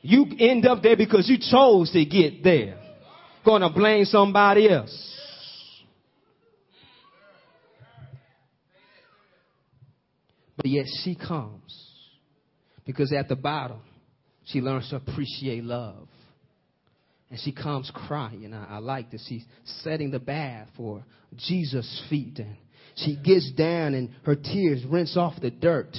You 0.06 0.26
end 0.38 0.64
up 0.66 0.84
there 0.84 0.96
because 0.96 1.28
you 1.28 1.36
chose 1.38 1.90
to 1.90 2.04
get 2.04 2.44
there. 2.44 2.78
Gonna 3.44 3.72
blame 3.72 4.04
somebody 4.04 4.70
else. 4.70 5.14
But 10.56 10.66
yet 10.66 10.86
she 11.02 11.16
comes 11.16 11.92
because 12.84 13.12
at 13.12 13.28
the 13.28 13.34
bottom, 13.34 13.80
she 14.44 14.60
learns 14.60 14.88
to 14.90 14.96
appreciate 14.96 15.64
love. 15.64 16.06
And 17.28 17.40
she 17.40 17.50
comes 17.50 17.90
crying. 17.92 18.54
I, 18.54 18.76
I 18.76 18.78
like 18.78 19.10
this. 19.10 19.26
She's 19.28 19.44
setting 19.82 20.12
the 20.12 20.20
bath 20.20 20.68
for 20.76 21.04
Jesus' 21.36 22.04
feet. 22.08 22.38
And 22.38 22.56
she 22.94 23.16
gets 23.16 23.50
down 23.50 23.94
and 23.94 24.10
her 24.22 24.36
tears 24.36 24.84
rinse 24.88 25.16
off 25.16 25.34
the 25.42 25.50
dirt 25.50 25.96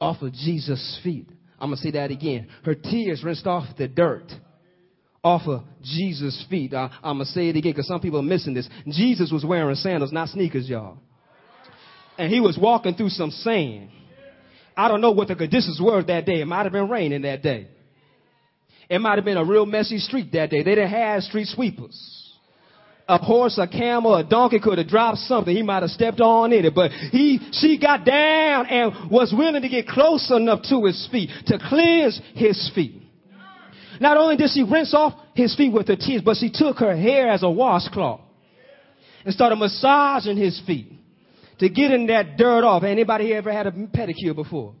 off 0.00 0.22
of 0.22 0.32
Jesus' 0.32 1.00
feet. 1.02 1.28
I'm 1.62 1.68
going 1.68 1.76
to 1.76 1.82
say 1.84 1.92
that 1.92 2.10
again. 2.10 2.48
Her 2.64 2.74
tears 2.74 3.22
rinsed 3.22 3.46
off 3.46 3.64
the 3.78 3.86
dirt 3.86 4.24
off 5.22 5.42
of 5.46 5.62
Jesus' 5.80 6.44
feet. 6.50 6.74
I, 6.74 6.90
I'm 7.04 7.18
going 7.18 7.26
to 7.26 7.32
say 7.32 7.48
it 7.48 7.56
again 7.56 7.70
because 7.70 7.86
some 7.86 8.00
people 8.00 8.18
are 8.18 8.24
missing 8.24 8.52
this. 8.52 8.68
Jesus 8.88 9.30
was 9.30 9.44
wearing 9.44 9.76
sandals, 9.76 10.10
not 10.10 10.28
sneakers, 10.28 10.68
y'all. 10.68 10.98
And 12.18 12.32
he 12.32 12.40
was 12.40 12.58
walking 12.60 12.94
through 12.94 13.10
some 13.10 13.30
sand. 13.30 13.90
I 14.76 14.88
don't 14.88 15.00
know 15.00 15.12
what 15.12 15.28
the 15.28 15.36
conditions 15.36 15.80
were 15.80 16.02
that 16.02 16.26
day. 16.26 16.40
It 16.40 16.46
might 16.46 16.64
have 16.64 16.72
been 16.72 16.88
raining 16.88 17.22
that 17.22 17.44
day. 17.44 17.68
It 18.90 19.00
might 19.00 19.14
have 19.14 19.24
been 19.24 19.36
a 19.36 19.44
real 19.44 19.64
messy 19.64 19.98
street 19.98 20.32
that 20.32 20.50
day. 20.50 20.64
They 20.64 20.74
didn't 20.74 20.90
have 20.90 21.22
street 21.22 21.46
sweepers 21.46 22.21
a 23.08 23.18
horse, 23.18 23.58
a 23.58 23.66
camel, 23.66 24.14
a 24.14 24.24
donkey 24.24 24.60
could 24.60 24.78
have 24.78 24.88
dropped 24.88 25.18
something. 25.18 25.54
He 25.54 25.62
might 25.62 25.82
have 25.82 25.90
stepped 25.90 26.20
on 26.20 26.52
it, 26.52 26.74
but 26.74 26.90
he, 26.90 27.38
she 27.52 27.78
got 27.78 28.04
down 28.04 28.66
and 28.66 29.10
was 29.10 29.34
willing 29.36 29.62
to 29.62 29.68
get 29.68 29.86
close 29.86 30.30
enough 30.30 30.62
to 30.70 30.84
his 30.84 31.08
feet 31.10 31.30
to 31.46 31.58
cleanse 31.58 32.20
his 32.34 32.70
feet. 32.74 33.02
Not 34.00 34.16
only 34.16 34.36
did 34.36 34.50
she 34.50 34.62
rinse 34.62 34.94
off 34.94 35.14
his 35.34 35.54
feet 35.54 35.72
with 35.72 35.88
her 35.88 35.96
tears, 35.96 36.22
but 36.24 36.36
she 36.36 36.50
took 36.52 36.78
her 36.78 36.96
hair 36.96 37.30
as 37.30 37.42
a 37.42 37.50
washcloth 37.50 38.20
and 39.24 39.32
started 39.34 39.56
massaging 39.56 40.36
his 40.36 40.60
feet 40.66 40.92
to 41.58 41.68
get 41.68 41.90
in 41.90 42.06
that 42.06 42.36
dirt 42.36 42.64
off. 42.64 42.82
Anybody 42.82 43.32
ever 43.34 43.52
had 43.52 43.66
a 43.66 43.70
pedicure 43.70 44.34
before? 44.34 44.74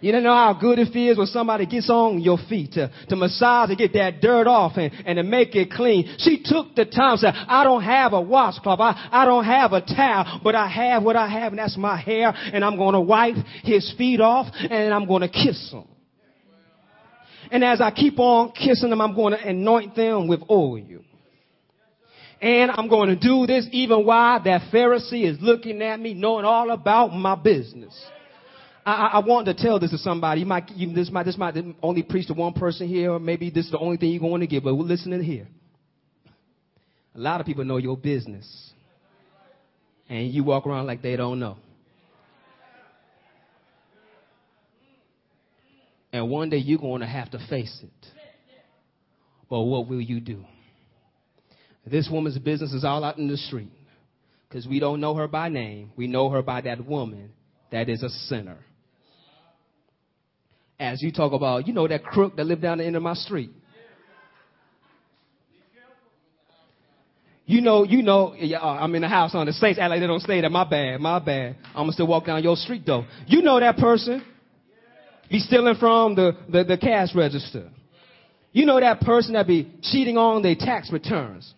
You 0.00 0.12
don't 0.12 0.22
know 0.22 0.34
how 0.34 0.54
good 0.58 0.78
it 0.78 0.92
feels 0.92 1.18
when 1.18 1.26
somebody 1.26 1.66
gets 1.66 1.90
on 1.90 2.20
your 2.20 2.38
feet 2.48 2.72
to, 2.72 2.90
to 3.08 3.16
massage 3.16 3.68
and 3.68 3.78
get 3.78 3.92
that 3.92 4.20
dirt 4.22 4.46
off 4.46 4.72
and, 4.76 4.92
and 5.04 5.16
to 5.16 5.22
make 5.22 5.54
it 5.54 5.70
clean. 5.70 6.16
She 6.18 6.42
took 6.42 6.74
the 6.74 6.86
time 6.86 7.18
said, 7.18 7.34
I 7.34 7.64
don't 7.64 7.82
have 7.82 8.14
a 8.14 8.20
washcloth. 8.20 8.80
I, 8.80 9.08
I 9.12 9.24
don't 9.26 9.44
have 9.44 9.72
a 9.72 9.82
towel, 9.82 10.40
but 10.42 10.54
I 10.54 10.68
have 10.68 11.02
what 11.02 11.16
I 11.16 11.28
have 11.28 11.52
and 11.52 11.58
that's 11.58 11.76
my 11.76 12.00
hair 12.00 12.32
and 12.34 12.64
I'm 12.64 12.76
going 12.76 12.94
to 12.94 13.00
wipe 13.00 13.36
his 13.62 13.92
feet 13.98 14.20
off 14.20 14.46
and 14.54 14.94
I'm 14.94 15.06
going 15.06 15.22
to 15.22 15.28
kiss 15.28 15.70
him. 15.70 15.84
And 17.50 17.64
as 17.64 17.80
I 17.80 17.90
keep 17.90 18.18
on 18.18 18.52
kissing 18.52 18.90
them, 18.90 19.00
I'm 19.00 19.14
going 19.14 19.34
to 19.34 19.48
anoint 19.48 19.96
them 19.96 20.28
with 20.28 20.40
oil. 20.48 20.80
And 22.40 22.70
I'm 22.70 22.88
going 22.88 23.10
to 23.10 23.16
do 23.16 23.46
this 23.46 23.68
even 23.70 24.06
while 24.06 24.42
that 24.42 24.72
Pharisee 24.72 25.30
is 25.30 25.38
looking 25.42 25.82
at 25.82 26.00
me, 26.00 26.14
knowing 26.14 26.46
all 26.46 26.70
about 26.70 27.08
my 27.08 27.34
business. 27.34 27.94
I, 28.84 29.10
I, 29.14 29.18
want 29.18 29.46
to 29.46 29.54
tell 29.54 29.78
this 29.78 29.90
to 29.90 29.98
somebody. 29.98 30.40
You 30.40 30.46
might, 30.46 30.70
you, 30.70 30.92
this 30.94 31.10
might, 31.10 31.24
this 31.24 31.36
might 31.36 31.54
only 31.82 32.02
preach 32.02 32.28
to 32.28 32.34
one 32.34 32.54
person 32.54 32.88
here, 32.88 33.12
or 33.12 33.20
maybe 33.20 33.50
this 33.50 33.66
is 33.66 33.70
the 33.70 33.78
only 33.78 33.96
thing 33.96 34.10
you're 34.10 34.20
going 34.20 34.40
to 34.40 34.46
give, 34.46 34.64
but 34.64 34.74
we're 34.74 34.84
listening 34.84 35.22
here. 35.22 35.48
A 37.14 37.18
lot 37.18 37.40
of 37.40 37.46
people 37.46 37.64
know 37.64 37.76
your 37.76 37.96
business. 37.96 38.72
And 40.08 40.32
you 40.32 40.44
walk 40.44 40.66
around 40.66 40.86
like 40.86 41.02
they 41.02 41.14
don't 41.16 41.38
know. 41.38 41.56
And 46.12 46.28
one 46.28 46.50
day 46.50 46.56
you're 46.56 46.78
going 46.78 47.02
to 47.02 47.06
have 47.06 47.30
to 47.32 47.38
face 47.48 47.80
it. 47.82 48.06
But 49.48 49.60
what 49.62 49.88
will 49.88 50.00
you 50.00 50.20
do? 50.20 50.44
This 51.86 52.08
woman's 52.10 52.38
business 52.38 52.72
is 52.72 52.84
all 52.84 53.04
out 53.04 53.18
in 53.18 53.28
the 53.28 53.36
street 53.36 53.70
because 54.48 54.66
we 54.66 54.80
don't 54.80 55.00
know 55.00 55.14
her 55.14 55.28
by 55.28 55.48
name. 55.48 55.92
We 55.96 56.06
know 56.06 56.30
her 56.30 56.42
by 56.42 56.62
that 56.62 56.84
woman 56.84 57.30
that 57.70 57.88
is 57.88 58.02
a 58.02 58.08
sinner 58.08 58.58
as 60.80 61.02
you 61.02 61.12
talk 61.12 61.32
about, 61.32 61.68
you 61.68 61.74
know, 61.74 61.86
that 61.86 62.02
crook 62.02 62.36
that 62.36 62.46
lived 62.46 62.62
down 62.62 62.78
the 62.78 62.84
end 62.84 62.96
of 62.96 63.02
my 63.02 63.14
street. 63.14 63.50
You 67.44 67.60
know, 67.60 67.84
you 67.84 68.02
know, 68.02 68.34
uh, 68.34 68.58
I'm 68.64 68.94
in 68.94 69.02
the 69.02 69.08
house 69.08 69.34
on 69.34 69.46
the 69.46 69.52
Saints 69.52 69.78
act 69.78 69.90
like 69.90 70.00
they 70.00 70.06
don't 70.06 70.20
stay 70.20 70.40
there. 70.40 70.50
My 70.50 70.68
bad, 70.68 71.00
my 71.00 71.18
bad. 71.18 71.56
I'm 71.68 71.82
gonna 71.82 71.92
still 71.92 72.06
walk 72.06 72.26
down 72.26 72.42
your 72.42 72.56
street 72.56 72.82
though. 72.86 73.04
You 73.26 73.42
know 73.42 73.58
that 73.60 73.76
person. 73.76 74.24
Be 75.28 75.38
stealing 75.38 75.76
from 75.76 76.16
the, 76.16 76.32
the, 76.48 76.64
the 76.64 76.78
cash 76.78 77.14
register. 77.14 77.70
You 78.52 78.66
know 78.66 78.80
that 78.80 79.00
person 79.00 79.34
that 79.34 79.46
be 79.46 79.72
cheating 79.82 80.16
on 80.16 80.42
their 80.42 80.56
tax 80.56 80.92
returns. 80.92 81.52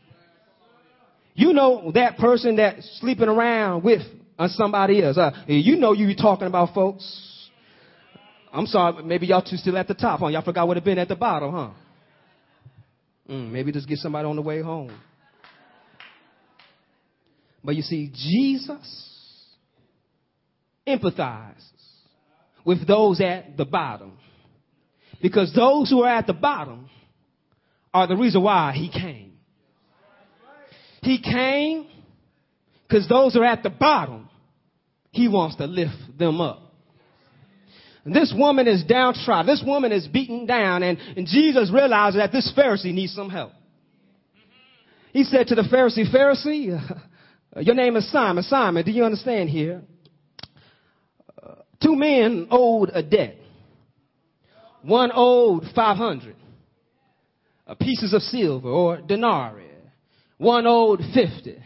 You 1.34 1.52
know 1.52 1.90
that 1.94 2.18
person 2.18 2.56
that's 2.56 2.98
sleeping 3.00 3.28
around 3.28 3.82
with 3.84 4.02
uh, 4.38 4.48
somebody 4.48 5.02
else. 5.02 5.16
Uh, 5.16 5.30
you 5.46 5.76
know 5.76 5.92
you 5.92 6.14
talking 6.16 6.46
about 6.46 6.74
folks. 6.74 7.31
I'm 8.52 8.66
sorry, 8.66 9.02
maybe 9.02 9.26
y'all 9.26 9.42
two 9.42 9.56
still 9.56 9.78
at 9.78 9.88
the 9.88 9.94
top, 9.94 10.20
huh? 10.20 10.26
Y'all 10.26 10.42
forgot 10.42 10.68
what 10.68 10.76
it 10.76 10.84
been 10.84 10.98
at 10.98 11.08
the 11.08 11.16
bottom, 11.16 11.52
huh? 11.52 11.70
Mm, 13.30 13.50
maybe 13.50 13.72
just 13.72 13.88
get 13.88 13.98
somebody 13.98 14.26
on 14.26 14.36
the 14.36 14.42
way 14.42 14.60
home. 14.60 14.92
But 17.64 17.76
you 17.76 17.82
see, 17.82 18.10
Jesus 18.12 19.46
empathizes 20.86 21.62
with 22.64 22.86
those 22.86 23.20
at 23.20 23.56
the 23.56 23.64
bottom. 23.64 24.18
Because 25.22 25.54
those 25.54 25.88
who 25.88 26.02
are 26.02 26.18
at 26.18 26.26
the 26.26 26.32
bottom 26.32 26.90
are 27.94 28.06
the 28.06 28.16
reason 28.16 28.42
why 28.42 28.72
he 28.72 28.90
came. 28.90 29.32
He 31.02 31.20
came 31.20 31.86
because 32.88 33.08
those 33.08 33.34
who 33.34 33.40
are 33.40 33.46
at 33.46 33.62
the 33.62 33.70
bottom, 33.70 34.28
he 35.10 35.28
wants 35.28 35.56
to 35.56 35.66
lift 35.66 36.18
them 36.18 36.40
up. 36.40 36.61
This 38.04 38.34
woman 38.36 38.66
is 38.66 38.82
downtrodden. 38.84 39.46
This 39.46 39.62
woman 39.64 39.92
is 39.92 40.08
beaten 40.08 40.46
down. 40.46 40.82
And, 40.82 40.98
and 41.16 41.26
Jesus 41.26 41.70
realizes 41.72 42.18
that 42.18 42.32
this 42.32 42.52
Pharisee 42.56 42.92
needs 42.92 43.14
some 43.14 43.30
help. 43.30 43.52
He 45.12 45.24
said 45.24 45.48
to 45.48 45.54
the 45.54 45.62
Pharisee, 45.62 46.12
Pharisee, 46.12 46.72
uh, 47.56 47.60
your 47.60 47.74
name 47.74 47.96
is 47.96 48.10
Simon. 48.10 48.42
Simon, 48.42 48.84
do 48.84 48.90
you 48.90 49.04
understand 49.04 49.50
here? 49.50 49.82
Two 51.82 51.96
men 51.96 52.46
owed 52.50 52.90
a 52.94 53.02
debt. 53.02 53.36
One 54.82 55.10
owed 55.12 55.64
500 55.74 56.36
uh, 57.66 57.74
pieces 57.74 58.12
of 58.14 58.22
silver 58.22 58.68
or 58.68 59.00
denarii. 59.00 59.66
One 60.38 60.66
owed 60.66 61.00
50. 61.14 61.62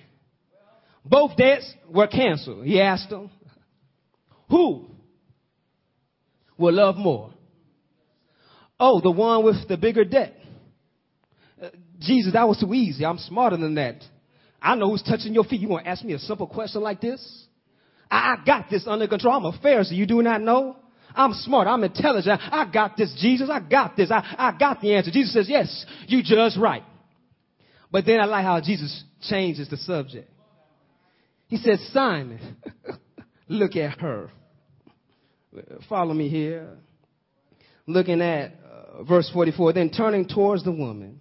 Both 1.05 1.37
debts 1.37 1.73
were 1.89 2.07
canceled. 2.07 2.67
He 2.67 2.81
asked 2.81 3.11
them, 3.11 3.31
who 4.51 4.87
will 6.59 6.75
love 6.75 6.97
more. 6.97 7.33
Oh, 8.79 9.01
the 9.01 9.11
one 9.11 9.45
with 9.45 9.69
the 9.69 9.77
bigger 9.77 10.05
debt. 10.05 10.35
Uh, 11.63 11.69
Jesus, 12.01 12.35
that 12.35 12.47
was 12.47 12.59
too 12.59 12.75
easy. 12.75 13.05
I'm 13.05 13.19
smarter 13.19 13.57
than 13.57 13.75
that. 13.77 14.03
I 14.61 14.75
know 14.75 14.91
who's 14.91 15.03
touching 15.03 15.33
your 15.33 15.45
feet. 15.45 15.61
You 15.61 15.69
want 15.69 15.85
to 15.85 15.91
ask 15.91 16.05
me 16.05 16.13
a 16.13 16.19
simple 16.19 16.47
question 16.47 16.83
like 16.83 17.01
this? 17.01 17.47
I, 18.11 18.35
I 18.35 18.45
got 18.45 18.69
this 18.71 18.87
under 18.87 19.07
control. 19.07 19.35
I'm 19.35 19.45
a 19.45 19.53
Pharisee. 19.59 19.93
You 19.93 20.07
do 20.07 20.23
not 20.23 20.43
know? 20.43 20.77
I'm 21.15 21.33
smart. 21.33 21.67
I'm 21.67 21.83
intelligent. 21.83 22.41
I 22.43 22.71
got 22.71 22.97
this, 22.97 23.15
Jesus. 23.19 23.49
I 23.51 23.61
got 23.61 23.97
this. 23.97 24.11
I, 24.11 24.23
I 24.37 24.59
got 24.59 24.83
the 24.83 24.95
answer. 24.95 25.11
Jesus 25.11 25.33
says, 25.33 25.49
yes, 25.49 25.87
you 26.07 26.23
judge 26.23 26.57
right. 26.59 26.83
But 27.91 28.05
then 28.05 28.21
I 28.21 28.27
like 28.27 28.45
how 28.45 28.61
Jesus 28.61 29.05
changes 29.23 29.71
the 29.71 29.79
subject. 29.79 30.31
He 31.47 31.57
says, 31.57 31.81
Simon, 31.93 32.57
look 33.49 33.77
at 33.77 33.99
her. 34.01 34.31
Follow 35.89 36.15
me 36.15 36.29
here. 36.29 36.69
Looking 37.87 38.21
at 38.21 38.53
uh, 38.65 39.05
verse 39.05 39.31
44, 39.33 39.73
then 39.75 39.91
turning 39.91 40.27
towards 40.27 40.65
the 40.65 40.73
woman, 40.73 41.21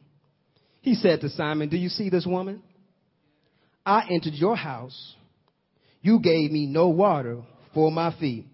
he 0.81 0.95
said 0.95 1.21
to 1.21 1.29
Simon, 1.29 1.69
Do 1.69 1.77
you 1.77 1.89
see 1.89 2.09
this 2.09 2.25
woman? 2.25 2.61
I 3.85 4.07
entered 4.09 4.33
your 4.33 4.55
house. 4.55 5.15
You 6.01 6.19
gave 6.19 6.51
me 6.51 6.65
no 6.65 6.89
water 6.89 7.41
for 7.73 7.91
my 7.91 8.15
feet. 8.19 8.45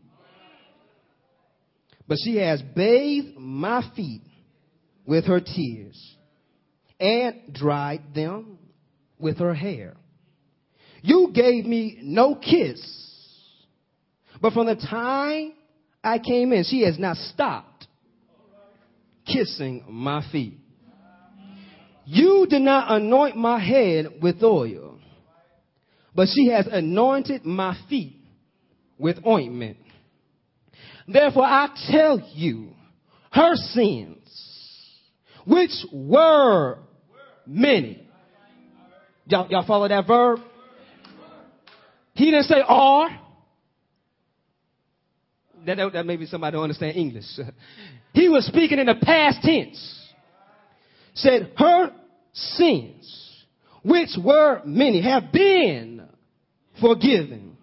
But 2.07 2.17
she 2.23 2.37
has 2.37 2.61
bathed 2.61 3.37
my 3.37 3.89
feet 3.95 4.23
with 5.05 5.25
her 5.25 5.39
tears 5.39 6.15
and 6.99 7.53
dried 7.53 8.13
them 8.13 8.57
with 9.17 9.37
her 9.37 9.53
hair. 9.53 9.95
You 11.01 11.31
gave 11.33 11.65
me 11.65 11.99
no 12.01 12.35
kiss. 12.35 12.81
But 14.41 14.53
from 14.53 14.67
the 14.67 14.75
time 14.75 15.53
I 16.03 16.19
came 16.19 16.51
in, 16.53 16.63
she 16.63 16.83
has 16.83 16.97
not 16.97 17.17
stopped 17.17 17.87
kissing 19.25 19.85
my 19.87 20.23
feet. 20.31 20.57
You 22.05 22.47
did 22.49 22.63
not 22.63 22.91
anoint 22.91 23.37
my 23.37 23.63
head 23.63 24.07
with 24.21 24.41
oil, 24.43 24.99
but 26.15 26.27
she 26.33 26.47
has 26.47 26.67
anointed 26.67 27.45
my 27.45 27.77
feet 27.87 28.17
with 28.97 29.25
ointment. 29.25 29.77
Therefore 31.07 31.45
I 31.45 31.69
tell 31.89 32.19
you, 32.33 32.71
her 33.31 33.55
sins, 33.55 34.17
which 35.45 35.71
were 35.93 36.79
many. 37.45 38.07
Y'all, 39.25 39.47
y'all 39.49 39.65
follow 39.65 39.87
that 39.87 40.07
verb? 40.07 40.39
He 42.13 42.25
didn't 42.25 42.43
say 42.43 42.61
are. 42.67 43.09
That, 45.65 45.77
that, 45.77 45.93
that 45.93 46.05
maybe 46.05 46.25
somebody 46.25 46.53
don't 46.53 46.63
understand 46.63 46.97
English. 46.97 47.25
he 48.13 48.29
was 48.29 48.45
speaking 48.45 48.79
in 48.79 48.87
the 48.87 48.95
past 49.01 49.41
tense. 49.41 49.97
Said 51.13 51.51
her 51.57 51.91
sins, 52.33 53.43
which 53.83 54.09
were 54.23 54.61
many, 54.65 55.01
have 55.01 55.31
been 55.31 56.07
forgiven. 56.79 57.57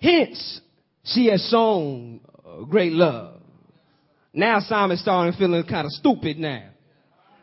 Hence, 0.00 0.60
she 1.04 1.26
has 1.26 1.46
shown 1.50 2.20
uh, 2.46 2.64
great 2.64 2.92
love. 2.92 3.40
Now 4.34 4.60
Simon's 4.60 5.00
starting 5.00 5.38
feeling 5.38 5.64
kind 5.64 5.86
of 5.86 5.92
stupid 5.92 6.38
now 6.38 6.71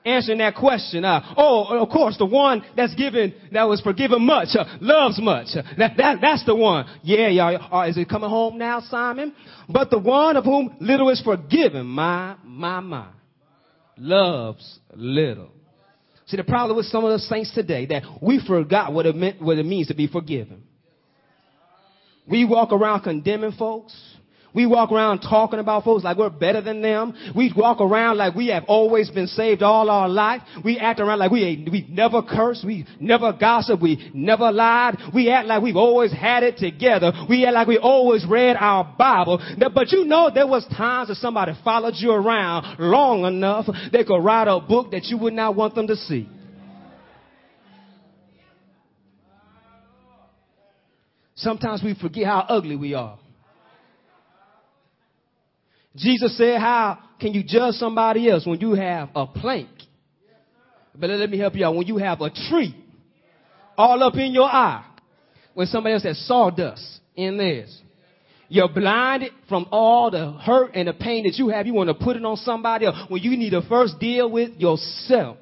answering 0.10 0.40
that 0.40 0.56
question. 0.56 1.06
Uh, 1.06 1.34
oh, 1.38 1.78
of 1.78 1.90
course, 1.90 2.18
the 2.18 2.26
one 2.26 2.64
that's 2.76 2.96
given, 2.96 3.34
that 3.52 3.64
was 3.64 3.82
forgiven 3.82 4.26
much, 4.26 4.50
uh, 4.58 4.66
loves 4.82 5.20
much. 5.22 5.48
Uh, 5.56 5.64
that, 5.78 5.98
that, 5.98 6.18
that's 6.22 6.46
the 6.46 6.56
one. 6.56 6.86
Yeah, 7.04 7.28
y'all, 7.30 7.74
uh, 7.74 7.88
is 7.88 7.98
it 7.98 8.10
coming 8.10 8.30
home 8.30 8.58
now, 8.58 8.82
Simon? 8.82 9.34
But 9.68 9.90
the 9.90 10.00
one 10.00 10.38
of 10.38 10.44
whom 10.44 10.76
little 10.80 11.10
is 11.10 11.22
forgiven, 11.22 11.86
my, 11.86 12.36
my, 12.44 12.80
my, 12.80 13.08
loves 13.98 14.80
little. 14.94 15.52
See, 16.28 16.38
the 16.38 16.44
problem 16.44 16.78
with 16.78 16.86
some 16.86 17.04
of 17.06 17.12
the 17.12 17.20
saints 17.20 17.54
today 17.54 17.88
that 17.88 18.04
we 18.22 18.40
forgot 18.46 18.94
what 18.94 19.06
it 19.06 19.16
meant, 19.16 19.42
what 19.42 19.58
it 19.58 19.66
means 19.66 19.88
to 19.88 19.96
be 19.96 20.08
forgiven. 20.08 20.64
We 22.28 22.46
walk 22.46 22.72
around 22.72 23.02
condemning 23.02 23.54
folks. 23.54 24.00
We 24.54 24.66
walk 24.66 24.92
around 24.92 25.20
talking 25.20 25.60
about 25.60 25.84
folks 25.84 26.04
like 26.04 26.18
we're 26.18 26.30
better 26.30 26.62
than 26.62 26.82
them. 26.82 27.14
We 27.36 27.54
walk 27.56 27.82
around 27.82 28.18
like 28.18 28.36
we 28.36 28.48
have 28.48 28.64
always 28.68 29.10
been 29.10 29.28
saved 29.28 29.62
all 29.62 29.90
our 29.90 30.10
life. 30.10 30.42
We 30.64 30.80
act 30.80 31.00
around 31.00 31.20
like 31.20 31.32
we 31.32 31.68
we 31.72 31.86
never 31.90 32.22
cursed, 32.22 32.66
we 32.66 32.86
never 33.00 33.34
gossiped, 33.34 33.82
we 33.82 34.12
never 34.14 34.52
lied. 34.52 34.98
We 35.14 35.30
act 35.30 35.48
like 35.48 35.62
we've 35.62 35.76
always 35.76 36.12
had 36.12 36.44
it 36.44 36.58
together. 36.58 37.12
We 37.30 37.46
act 37.46 37.54
like 37.54 37.68
we 37.68 37.78
always 37.78 38.26
read 38.26 38.56
our 38.60 38.96
Bible. 38.98 39.40
But 39.58 39.92
you 39.92 40.06
know 40.06 40.32
there 40.34 40.48
was 40.48 40.66
times 40.76 41.10
that 41.10 41.16
somebody 41.16 41.54
followed 41.64 41.96
you 41.98 42.12
around 42.12 42.80
long 42.80 43.26
enough 43.26 43.68
they 43.92 44.04
could 44.04 44.24
write 44.24 44.48
a 44.48 44.60
book 44.60 44.92
that 44.92 45.06
you 45.06 45.18
would 45.18 45.34
not 45.34 45.56
want 45.56 45.76
them 45.76 45.88
to 45.88 45.96
see. 45.96 46.28
Sometimes 51.36 51.82
we 51.82 51.96
forget 51.96 52.26
how 52.26 52.46
ugly 52.50 52.76
we 52.76 52.94
are. 52.94 53.18
Jesus 56.00 56.38
said, 56.38 56.60
how 56.60 56.98
can 57.20 57.34
you 57.34 57.44
judge 57.44 57.76
somebody 57.76 58.30
else 58.30 58.46
when 58.46 58.60
you 58.60 58.74
have 58.74 59.10
a 59.16 59.28
plank? 59.28 59.68
But 60.96 61.10
let 61.10 61.30
me 61.30 61.38
help 61.38 61.56
you 61.56 61.66
out. 61.66 61.76
When 61.76 61.86
you 61.88 61.98
have 61.98 62.22
a 62.22 62.30
tree 62.30 62.76
all 63.78 64.02
up 64.04 64.16
in 64.16 64.32
your 64.34 64.46
eye, 64.46 64.86
when 65.54 65.68
somebody 65.68 65.94
else 65.94 66.04
has 66.04 66.26
sawdust 66.26 67.02
in 67.16 67.38
theirs, 67.38 67.82
you're 68.48 68.70
blinded 68.70 69.32
from 69.48 69.68
all 69.72 70.10
the 70.10 70.32
hurt 70.32 70.72
and 70.74 70.88
the 70.88 70.94
pain 70.94 71.24
that 71.26 71.36
you 71.36 71.50
have. 71.50 71.68
You 71.68 71.74
want 71.74 71.90
to 71.90 71.94
put 71.94 72.16
it 72.16 72.26
on 72.26 72.38
somebody 72.38 72.86
else 72.86 72.98
when 73.08 73.22
you 73.22 73.38
need 73.38 73.52
to 73.52 73.62
first 73.70 74.00
deal 74.00 74.30
with 74.30 74.58
yourself. 74.58 75.38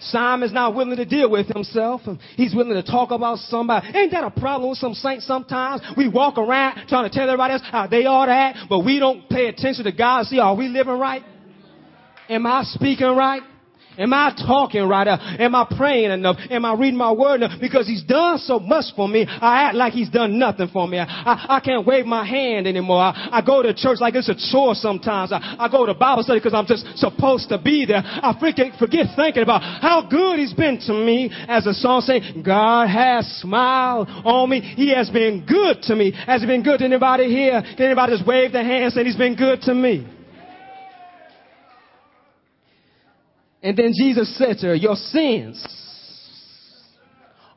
Simon's 0.00 0.52
not 0.52 0.74
willing 0.74 0.96
to 0.96 1.04
deal 1.04 1.30
with 1.30 1.46
himself. 1.48 2.02
He's 2.36 2.54
willing 2.54 2.74
to 2.74 2.82
talk 2.82 3.10
about 3.10 3.38
somebody. 3.38 3.88
Ain't 3.96 4.12
that 4.12 4.24
a 4.24 4.30
problem 4.30 4.70
with 4.70 4.78
some 4.78 4.94
saints 4.94 5.26
sometimes? 5.26 5.82
We 5.96 6.08
walk 6.08 6.38
around 6.38 6.86
trying 6.88 7.08
to 7.08 7.14
tell 7.14 7.28
everybody 7.28 7.54
else 7.54 7.62
how 7.64 7.86
they 7.86 8.04
ought 8.04 8.26
to 8.26 8.32
act, 8.32 8.58
but 8.68 8.80
we 8.80 8.98
don't 8.98 9.28
pay 9.28 9.46
attention 9.46 9.84
to 9.84 9.92
God 9.92 10.26
see, 10.26 10.38
are 10.38 10.54
we 10.54 10.68
living 10.68 10.98
right? 10.98 11.22
Am 12.28 12.46
I 12.46 12.62
speaking 12.64 13.06
right? 13.06 13.42
Am 13.98 14.12
I 14.12 14.34
talking 14.46 14.82
right? 14.88 15.06
Am 15.08 15.54
I 15.54 15.66
praying 15.76 16.10
enough? 16.10 16.36
Am 16.50 16.64
I 16.64 16.74
reading 16.74 16.98
my 16.98 17.12
word 17.12 17.42
enough? 17.42 17.60
Because 17.60 17.86
he's 17.86 18.02
done 18.04 18.38
so 18.38 18.58
much 18.58 18.94
for 18.94 19.08
me. 19.08 19.26
I 19.26 19.64
act 19.64 19.74
like 19.74 19.92
he's 19.92 20.10
done 20.10 20.38
nothing 20.38 20.68
for 20.72 20.86
me. 20.86 20.98
I, 20.98 21.04
I, 21.04 21.56
I 21.56 21.60
can't 21.60 21.86
wave 21.86 22.06
my 22.06 22.24
hand 22.26 22.66
anymore. 22.66 23.00
I, 23.00 23.28
I, 23.32 23.42
go 23.46 23.62
to 23.62 23.72
church 23.74 23.98
like 24.00 24.14
it's 24.14 24.28
a 24.28 24.34
chore 24.52 24.74
sometimes. 24.74 25.32
I, 25.32 25.68
go 25.70 25.86
to 25.86 25.94
Bible 25.94 26.22
study 26.22 26.40
because 26.40 26.54
I'm 26.54 26.66
just 26.66 26.86
supposed 26.98 27.48
to 27.48 27.58
be 27.58 27.86
there. 27.86 28.02
I 28.04 28.36
forget, 28.38 28.78
forget 28.78 29.06
thinking 29.16 29.42
about 29.42 29.62
how 29.62 30.06
good 30.08 30.38
he's 30.38 30.54
been 30.54 30.78
to 30.86 30.92
me. 30.92 31.30
As 31.48 31.64
the 31.64 31.74
song 31.74 32.00
say, 32.02 32.20
God 32.42 32.88
has 32.88 33.26
smiled 33.40 34.08
on 34.08 34.50
me. 34.50 34.60
He 34.60 34.94
has 34.94 35.10
been 35.10 35.46
good 35.46 35.82
to 35.82 35.96
me. 35.96 36.12
Has 36.26 36.40
he 36.42 36.46
been 36.46 36.62
good 36.62 36.78
to 36.78 36.84
anybody 36.84 37.28
here? 37.28 37.62
Can 37.76 37.86
anybody 37.86 38.16
just 38.16 38.26
wave 38.26 38.52
their 38.52 38.64
hand 38.64 38.92
saying 38.92 39.06
he's 39.06 39.16
been 39.16 39.36
good 39.36 39.62
to 39.62 39.74
me? 39.74 40.06
And 43.66 43.76
then 43.76 43.94
Jesus 43.98 44.38
said 44.38 44.58
to 44.58 44.66
her, 44.68 44.74
Your 44.76 44.94
sins 44.94 45.60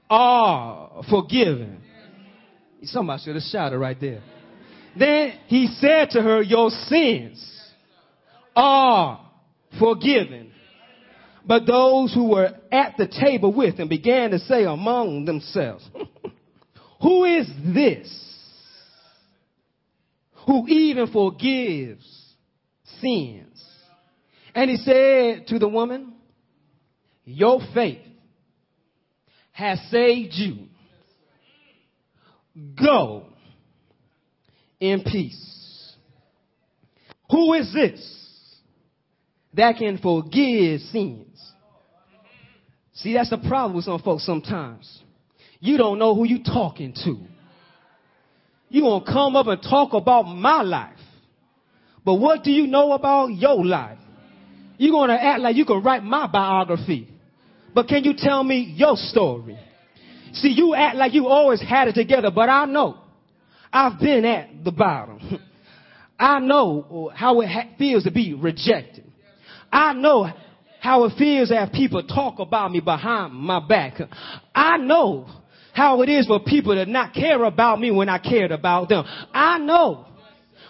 are 0.09 1.03
forgiven. 1.07 1.83
Somebody 2.81 3.21
should 3.21 3.35
have 3.35 3.43
shouted 3.43 3.77
right 3.77 3.97
there. 4.01 4.23
Then 4.97 5.33
he 5.45 5.67
said 5.67 6.09
to 6.11 6.21
her, 6.23 6.41
Your 6.41 6.71
sins 6.71 7.47
are 8.55 9.23
forgiven. 9.77 10.51
But 11.45 11.67
those 11.67 12.11
who 12.11 12.29
were 12.29 12.55
at 12.71 12.95
the 12.97 13.07
table 13.07 13.53
with 13.53 13.75
him 13.75 13.87
began 13.87 14.31
to 14.31 14.39
say 14.39 14.63
among 14.63 15.25
themselves, 15.25 15.87
Who 17.03 17.25
is 17.25 17.47
this 17.63 18.11
who 20.47 20.67
even 20.67 21.11
forgives 21.11 22.33
sins? 22.99 23.68
And 24.55 24.69
he 24.69 24.77
said 24.77 25.47
to 25.47 25.59
the 25.59 25.67
woman, 25.67 26.13
Your 27.25 27.59
faith 27.73 27.99
has 29.51 29.79
saved 29.89 30.33
you. 30.33 30.67
Go 32.81 33.25
in 34.79 35.03
peace. 35.03 35.93
Who 37.29 37.53
is 37.53 37.71
this 37.73 38.15
that 39.53 39.77
can 39.77 39.97
forgive 39.97 40.81
sins? 40.81 41.27
See, 42.93 43.13
that's 43.13 43.29
the 43.29 43.37
problem 43.37 43.75
with 43.75 43.85
some 43.85 44.01
folks 44.01 44.25
sometimes. 44.25 45.01
You 45.59 45.77
don't 45.77 45.99
know 45.99 46.15
who 46.15 46.25
you're 46.25 46.43
talking 46.43 46.93
to. 47.05 47.17
You're 48.69 48.83
gonna 48.83 49.05
come 49.05 49.35
up 49.35 49.47
and 49.47 49.61
talk 49.61 49.93
about 49.93 50.23
my 50.23 50.61
life. 50.61 50.97
But 52.03 52.15
what 52.15 52.43
do 52.43 52.51
you 52.51 52.67
know 52.67 52.93
about 52.93 53.27
your 53.27 53.65
life? 53.65 53.99
You're 54.79 54.93
going 54.93 55.09
to 55.09 55.21
act 55.21 55.41
like 55.41 55.57
you 55.57 55.65
can 55.65 55.83
write 55.83 56.03
my 56.03 56.25
biography. 56.25 57.09
But 57.75 57.89
can 57.89 58.05
you 58.05 58.13
tell 58.17 58.41
me 58.41 58.73
your 58.77 58.95
story? 58.95 59.59
See, 60.31 60.53
you 60.55 60.73
act 60.73 60.95
like 60.95 61.13
you 61.13 61.27
always 61.27 61.61
had 61.61 61.89
it 61.89 61.95
together, 61.95 62.31
but 62.33 62.47
I 62.47 62.63
know. 62.63 62.97
I've 63.73 63.99
been 63.99 64.23
at 64.23 64.63
the 64.63 64.71
bottom. 64.71 65.19
I 66.19 66.39
know 66.39 67.11
how 67.13 67.41
it 67.41 67.49
feels 67.77 68.05
to 68.05 68.11
be 68.11 68.33
rejected. 68.33 69.03
I 69.69 69.91
know 69.91 70.31
how 70.79 71.03
it 71.03 71.17
feels 71.17 71.49
to 71.49 71.57
have 71.57 71.73
people 71.73 72.01
talk 72.01 72.39
about 72.39 72.71
me 72.71 72.79
behind 72.79 73.33
my 73.33 73.59
back. 73.59 73.99
I 74.55 74.77
know 74.77 75.27
how 75.73 76.01
it 76.03 76.09
is 76.09 76.25
for 76.25 76.39
people 76.39 76.73
to 76.75 76.85
not 76.85 77.13
care 77.13 77.43
about 77.43 77.81
me 77.81 77.91
when 77.91 78.07
I 78.07 78.17
cared 78.17 78.51
about 78.51 78.87
them. 78.87 79.03
I 79.33 79.57
know 79.57 80.05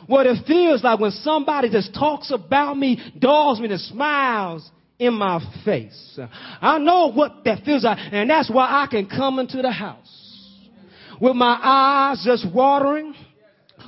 what 0.07 0.25
it 0.25 0.45
feels 0.45 0.83
like 0.83 0.99
when 0.99 1.11
somebody 1.11 1.69
just 1.69 1.93
talks 1.93 2.31
about 2.31 2.77
me, 2.77 2.99
dogs 3.17 3.59
me, 3.59 3.69
and 3.69 3.79
smiles 3.79 4.69
in 4.97 5.13
my 5.13 5.39
face. 5.63 6.19
I 6.61 6.77
know 6.77 7.11
what 7.11 7.43
that 7.45 7.63
feels 7.63 7.83
like, 7.83 7.97
and 8.11 8.29
that's 8.29 8.49
why 8.49 8.65
I 8.65 8.87
can 8.89 9.07
come 9.07 9.39
into 9.39 9.61
the 9.61 9.71
house 9.71 10.19
with 11.19 11.35
my 11.35 11.59
eyes 11.61 12.23
just 12.25 12.45
watering, 12.53 13.13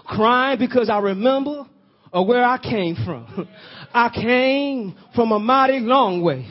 crying 0.06 0.60
because 0.60 0.90
I 0.90 1.00
remember 1.00 1.66
uh, 2.14 2.24
where 2.24 2.44
I 2.44 2.58
came 2.58 2.96
from. 2.96 3.48
I 3.94 4.10
came 4.10 4.96
from 5.16 5.32
a 5.32 5.40
mighty 5.40 5.80
long 5.80 6.22
way. 6.22 6.46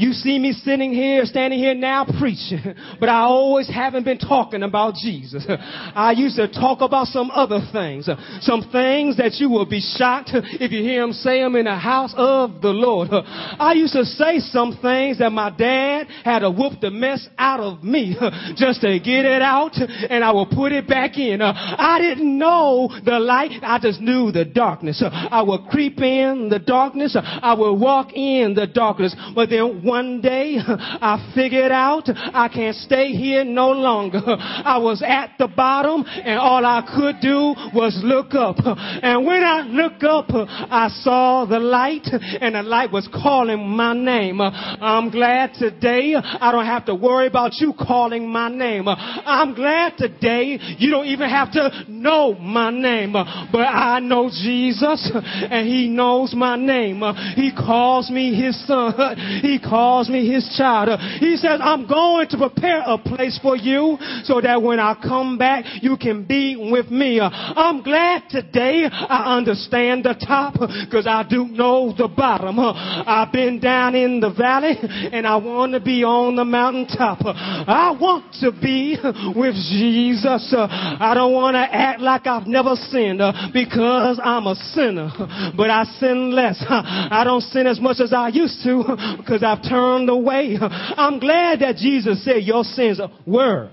You 0.00 0.14
see 0.14 0.38
me 0.38 0.52
sitting 0.52 0.94
here, 0.94 1.26
standing 1.26 1.58
here 1.58 1.74
now 1.74 2.06
preaching, 2.18 2.74
but 2.98 3.10
I 3.10 3.20
always 3.20 3.68
haven't 3.68 4.04
been 4.04 4.16
talking 4.16 4.62
about 4.62 4.94
Jesus. 4.94 5.44
I 5.46 6.12
used 6.16 6.36
to 6.36 6.48
talk 6.48 6.80
about 6.80 7.08
some 7.08 7.30
other 7.30 7.60
things, 7.70 8.08
some 8.40 8.62
things 8.72 9.18
that 9.18 9.34
you 9.34 9.50
will 9.50 9.66
be 9.66 9.80
shocked 9.80 10.30
if 10.32 10.72
you 10.72 10.80
hear 10.80 11.04
him 11.04 11.12
say 11.12 11.42
them 11.42 11.54
in 11.54 11.66
the 11.66 11.76
house 11.76 12.14
of 12.16 12.62
the 12.62 12.70
Lord. 12.70 13.10
I 13.12 13.74
used 13.74 13.92
to 13.92 14.06
say 14.06 14.38
some 14.38 14.78
things 14.80 15.18
that 15.18 15.32
my 15.32 15.50
dad 15.50 16.06
had 16.24 16.38
to 16.38 16.50
whoop 16.50 16.80
the 16.80 16.90
mess 16.90 17.28
out 17.36 17.60
of 17.60 17.84
me 17.84 18.16
just 18.56 18.80
to 18.80 18.98
get 19.00 19.26
it 19.26 19.42
out 19.42 19.74
and 19.76 20.24
I 20.24 20.30
will 20.32 20.46
put 20.46 20.72
it 20.72 20.88
back 20.88 21.18
in. 21.18 21.42
I 21.42 21.98
didn't 22.00 22.38
know 22.38 22.88
the 23.04 23.18
light. 23.18 23.60
I 23.62 23.78
just 23.78 24.00
knew 24.00 24.32
the 24.32 24.46
darkness. 24.46 25.04
I 25.04 25.42
would 25.42 25.66
creep 25.70 25.98
in 25.98 26.48
the 26.48 26.58
darkness. 26.58 27.18
I 27.20 27.52
would 27.52 27.74
walk 27.74 28.14
in 28.14 28.54
the 28.54 28.66
darkness. 28.66 29.14
But 29.34 29.50
then 29.50 29.89
one 29.90 30.20
day 30.20 30.56
I 30.56 31.32
figured 31.34 31.72
out 31.72 32.04
I 32.06 32.46
can't 32.46 32.76
stay 32.76 33.08
here 33.08 33.42
no 33.42 33.72
longer. 33.72 34.20
I 34.24 34.78
was 34.78 35.02
at 35.04 35.32
the 35.36 35.48
bottom 35.48 36.04
and 36.06 36.38
all 36.38 36.64
I 36.64 36.86
could 36.94 37.16
do 37.20 37.54
was 37.74 38.00
look 38.04 38.32
up. 38.34 38.54
And 38.62 39.26
when 39.26 39.42
I 39.42 39.62
looked 39.62 40.04
up, 40.04 40.26
I 40.30 40.86
saw 41.02 41.44
the 41.44 41.58
light 41.58 42.06
and 42.06 42.54
the 42.54 42.62
light 42.62 42.92
was 42.92 43.08
calling 43.12 43.66
my 43.66 43.92
name. 43.92 44.40
I'm 44.40 45.10
glad 45.10 45.54
today 45.54 46.14
I 46.14 46.52
don't 46.52 46.66
have 46.66 46.86
to 46.86 46.94
worry 46.94 47.26
about 47.26 47.54
you 47.54 47.74
calling 47.76 48.28
my 48.28 48.48
name. 48.48 48.86
I'm 48.86 49.54
glad 49.54 49.96
today 49.96 50.56
you 50.78 50.92
don't 50.92 51.06
even 51.06 51.28
have 51.28 51.50
to 51.52 51.84
know 51.88 52.34
my 52.34 52.70
name, 52.70 53.14
but 53.14 53.58
I 53.58 53.98
know 53.98 54.30
Jesus 54.30 55.10
and 55.14 55.66
he 55.66 55.88
knows 55.88 56.32
my 56.32 56.54
name. 56.54 57.02
He 57.34 57.50
calls 57.50 58.08
me 58.08 58.40
his 58.40 58.54
son. 58.68 59.40
He 59.42 59.58
calls 59.70 60.08
me 60.08 60.28
his 60.28 60.42
child. 60.58 60.98
He 61.20 61.36
says, 61.36 61.60
I'm 61.62 61.86
going 61.86 62.26
to 62.28 62.36
prepare 62.36 62.82
a 62.84 62.98
place 62.98 63.38
for 63.40 63.56
you 63.56 63.96
so 64.24 64.40
that 64.40 64.60
when 64.60 64.80
I 64.80 64.96
come 65.00 65.38
back, 65.38 65.64
you 65.80 65.96
can 65.96 66.24
be 66.24 66.56
with 66.56 66.90
me. 66.90 67.20
I'm 67.20 67.82
glad 67.82 68.24
today 68.28 68.88
I 68.90 69.36
understand 69.36 70.04
the 70.04 70.14
top 70.26 70.54
because 70.54 71.06
I 71.06 71.24
do 71.28 71.46
know 71.46 71.94
the 71.96 72.08
bottom. 72.08 72.58
I've 72.58 73.32
been 73.32 73.60
down 73.60 73.94
in 73.94 74.18
the 74.18 74.30
valley 74.30 74.74
and 75.12 75.26
I 75.26 75.36
want 75.36 75.72
to 75.72 75.80
be 75.80 76.02
on 76.02 76.34
the 76.34 76.44
mountaintop. 76.44 77.18
I 77.22 77.96
want 77.98 78.34
to 78.40 78.50
be 78.50 78.96
with 79.36 79.54
Jesus. 79.54 80.52
I 80.56 81.12
don't 81.14 81.32
want 81.32 81.54
to 81.54 81.60
act 81.60 82.00
like 82.00 82.26
I've 82.26 82.46
never 82.46 82.74
sinned 82.74 83.22
because 83.52 84.18
I'm 84.22 84.46
a 84.46 84.54
sinner, 84.74 85.10
but 85.56 85.70
I 85.70 85.84
sin 86.00 86.32
less. 86.32 86.62
I 86.68 87.22
don't 87.24 87.42
sin 87.42 87.66
as 87.66 87.80
much 87.80 88.00
as 88.00 88.12
I 88.12 88.28
used 88.28 88.62
to 88.64 89.16
because 89.18 89.44
I've 89.44 89.59
turned 89.68 90.08
away. 90.08 90.56
I'm 90.60 91.18
glad 91.18 91.60
that 91.60 91.76
Jesus 91.76 92.24
said 92.24 92.42
your 92.42 92.64
sins 92.64 93.00
were. 93.26 93.70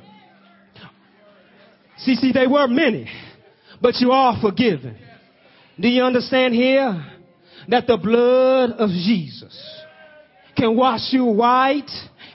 See, 2.00 2.15
see, 2.15 2.32
they 2.32 2.47
were 2.47 2.67
many, 2.67 3.10
but 3.82 3.95
you 3.95 4.12
are 4.12 4.39
forgiven. 4.39 4.97
Do 5.80 5.88
you 5.88 6.04
understand 6.04 6.54
here 6.54 7.06
that 7.69 7.88
the 7.88 7.97
blood 7.97 8.71
of 8.71 8.89
Jesus 8.89 9.84
can 10.56 10.76
wash 10.76 11.12
you 11.12 11.26
white 11.26 11.89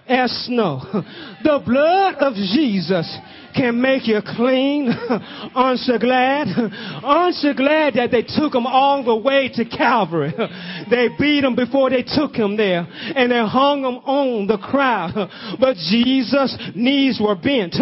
as 0.07 0.31
snow? 0.47 0.81
The 1.43 1.61
blood 1.65 2.15
of 2.17 2.35
Jesus 2.35 3.19
can 3.55 3.81
make 3.81 4.07
you 4.07 4.21
clean. 4.25 4.89
Aren't 5.55 5.81
you 5.87 5.99
glad? 5.99 6.49
Aren't 7.05 7.37
you 7.43 7.55
glad 7.55 7.95
that 7.95 8.11
they 8.11 8.23
took 8.23 8.55
him 8.55 8.67
all 8.67 9.05
the 9.05 9.17
way 9.17 9.51
to 9.55 9.65
Calvary? 9.65 10.33
They 10.91 11.09
beat 11.19 11.45
him 11.45 11.55
before 11.55 11.91
they 11.91 12.03
took 12.03 12.35
him 12.35 12.57
there 12.57 12.87
and 12.87 13.31
they 13.31 13.39
hung 13.39 13.81
him 13.81 13.97
on 14.05 14.47
the 14.47 14.59
crowd. 14.59 15.15
But 15.59 15.77
Jesus' 15.77 16.59
knees 16.75 17.21
were 17.21 17.37
bent. 17.37 17.77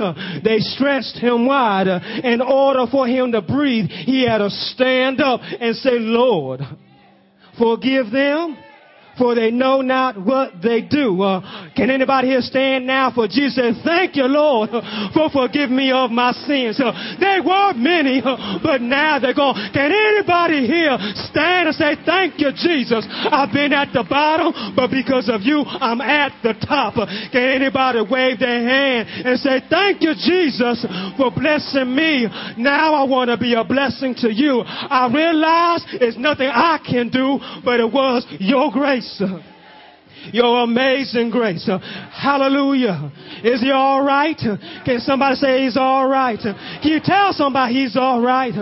They 0.45 0.59
stretched 0.59 1.17
him 1.17 1.47
wide. 1.47 1.89
In 2.23 2.41
order 2.41 2.87
for 2.91 3.07
him 3.07 3.33
to 3.33 3.43
breathe, 3.43 3.87
he 3.91 4.27
had 4.27 4.39
to 4.39 4.51
stand 4.51 5.21
up 5.21 5.41
and 5.43 5.75
say, 5.77 5.99
Lord, 5.99 6.61
forgive 7.59 8.11
them 8.13 8.57
for 9.21 9.35
they 9.35 9.51
know 9.51 9.83
not 9.83 10.17
what 10.17 10.63
they 10.63 10.81
do. 10.81 11.21
Uh, 11.21 11.69
can 11.77 11.91
anybody 11.91 12.29
here 12.29 12.41
stand 12.41 12.87
now 12.87 13.13
for 13.13 13.29
Jesus 13.29 13.77
thank 13.85 14.17
you, 14.17 14.25
Lord, 14.25 14.71
for 15.13 15.29
forgiving 15.29 15.77
me 15.77 15.93
of 15.93 16.11
my 16.11 16.33
sins? 16.33 16.81
Uh, 16.81 16.89
there 17.21 17.43
were 17.45 17.75
many, 17.77 18.23
uh, 18.25 18.59
but 18.63 18.81
now 18.81 19.19
they're 19.21 19.35
gone. 19.35 19.55
Can 19.75 19.93
anybody 19.93 20.67
here 20.67 20.97
stand 21.29 21.69
and 21.69 21.77
say, 21.77 22.01
thank 22.07 22.41
you, 22.41 22.49
Jesus? 22.57 23.05
I've 23.11 23.53
been 23.53 23.75
at 23.75 23.93
the 23.93 24.05
bottom, 24.09 24.73
but 24.75 24.91
because 24.91 25.29
of 25.29 25.43
you, 25.43 25.65
I'm 25.69 26.01
at 26.01 26.33
the 26.43 26.55
top. 26.65 26.97
Uh, 26.97 27.05
can 27.31 27.61
anybody 27.61 28.01
wave 28.01 28.41
their 28.41 28.65
hand 28.65 29.09
and 29.27 29.39
say, 29.39 29.61
thank 29.69 30.01
you, 30.01 30.15
Jesus, 30.17 30.81
for 31.21 31.31
blessing 31.31 31.93
me? 31.95 32.25
Now 32.57 32.95
I 32.95 33.05
want 33.05 33.29
to 33.29 33.37
be 33.37 33.53
a 33.53 33.65
blessing 33.65 34.15
to 34.25 34.33
you. 34.33 34.63
I 34.65 35.13
realize 35.13 35.85
it's 36.01 36.17
nothing 36.17 36.49
I 36.49 36.79
can 36.81 37.11
do, 37.11 37.39
but 37.65 37.81
it 37.81 37.93
was 37.93 38.25
your 38.39 38.73
grace 38.73 39.10
grace. 39.19 39.60
Your 40.33 40.65
amazing 40.65 41.31
grace. 41.31 41.69
Hallelujah. 42.13 43.11
Is 43.43 43.61
he 43.61 43.71
all 43.71 44.03
right? 44.05 44.39
Can 44.85 45.01
somebody 45.01 45.37
say 45.37 45.65
he's 45.65 45.77
all 45.77 46.09
right? 46.09 46.39
Can 46.39 46.93
you 46.93 47.01
tell 47.03 47.33
somebody 47.33 47.75
he's 47.75 47.97
all 47.97 48.21
right? 48.21 48.53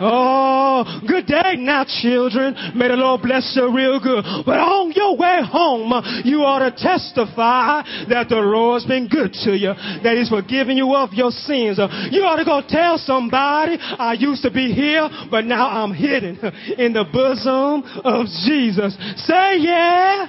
Oh, 0.00 1.00
good 1.06 1.26
day 1.26 1.56
now, 1.58 1.84
children. 1.84 2.54
May 2.74 2.88
the 2.88 2.94
Lord 2.94 3.22
bless 3.22 3.52
you 3.56 3.74
real 3.74 4.00
good. 4.00 4.24
But 4.46 4.58
on 4.58 4.92
your 4.92 5.16
way 5.16 5.40
home, 5.44 5.92
you 6.24 6.42
ought 6.42 6.60
to 6.60 6.70
testify 6.70 7.82
that 8.08 8.28
the 8.28 8.36
Lord's 8.36 8.86
been 8.86 9.08
good 9.08 9.32
to 9.44 9.56
you, 9.56 9.74
that 10.02 10.16
he's 10.16 10.28
forgiven 10.28 10.76
you 10.76 10.94
of 10.94 11.12
your 11.12 11.30
sins. 11.30 11.78
You 12.10 12.22
ought 12.22 12.36
to 12.36 12.44
go 12.44 12.62
tell 12.66 12.98
somebody, 12.98 13.76
I 13.80 14.14
used 14.18 14.42
to 14.42 14.50
be 14.50 14.72
here, 14.72 15.08
but 15.30 15.44
now 15.44 15.68
I'm 15.68 15.92
hidden 15.92 16.38
in 16.78 16.92
the 16.92 17.04
bosom 17.04 17.82
of 18.04 18.26
Jesus. 18.46 18.96
Say 19.26 19.58
yeah. 19.58 20.28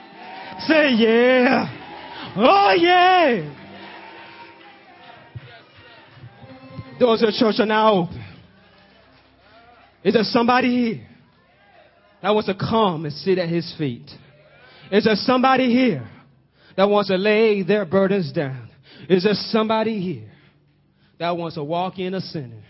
Say 0.67 0.93
yeah. 0.95 2.34
Oh 2.36 2.76
yeah. 2.78 3.56
Doors 7.00 7.24
of 7.24 7.34
church 7.34 7.56
are 7.60 7.65
now 7.65 7.93
open. 7.93 8.26
Is 10.04 10.13
there 10.13 10.24
somebody 10.24 10.69
here 10.69 11.08
that 12.22 12.32
wants 12.32 12.48
to 12.48 12.56
come 12.56 13.06
and 13.06 13.13
sit 13.13 13.38
at 13.38 13.48
his 13.48 13.74
feet? 13.78 14.10
Is 14.91 15.06
there 15.06 15.15
somebody 15.15 15.72
here 15.72 16.10
that 16.76 16.89
wants 16.89 17.10
to 17.10 17.15
lay 17.15 17.63
their 17.63 17.86
burdens 17.86 18.32
down? 18.34 18.69
Is 19.08 19.24
there 19.24 19.34
somebody 19.34 20.02
here 20.02 20.32
that 21.19 21.38
wants 21.38 21.56
to 21.56 21.63
walk 21.63 22.00
in 22.00 22.13
a 22.13 22.22
sinner 22.22 22.63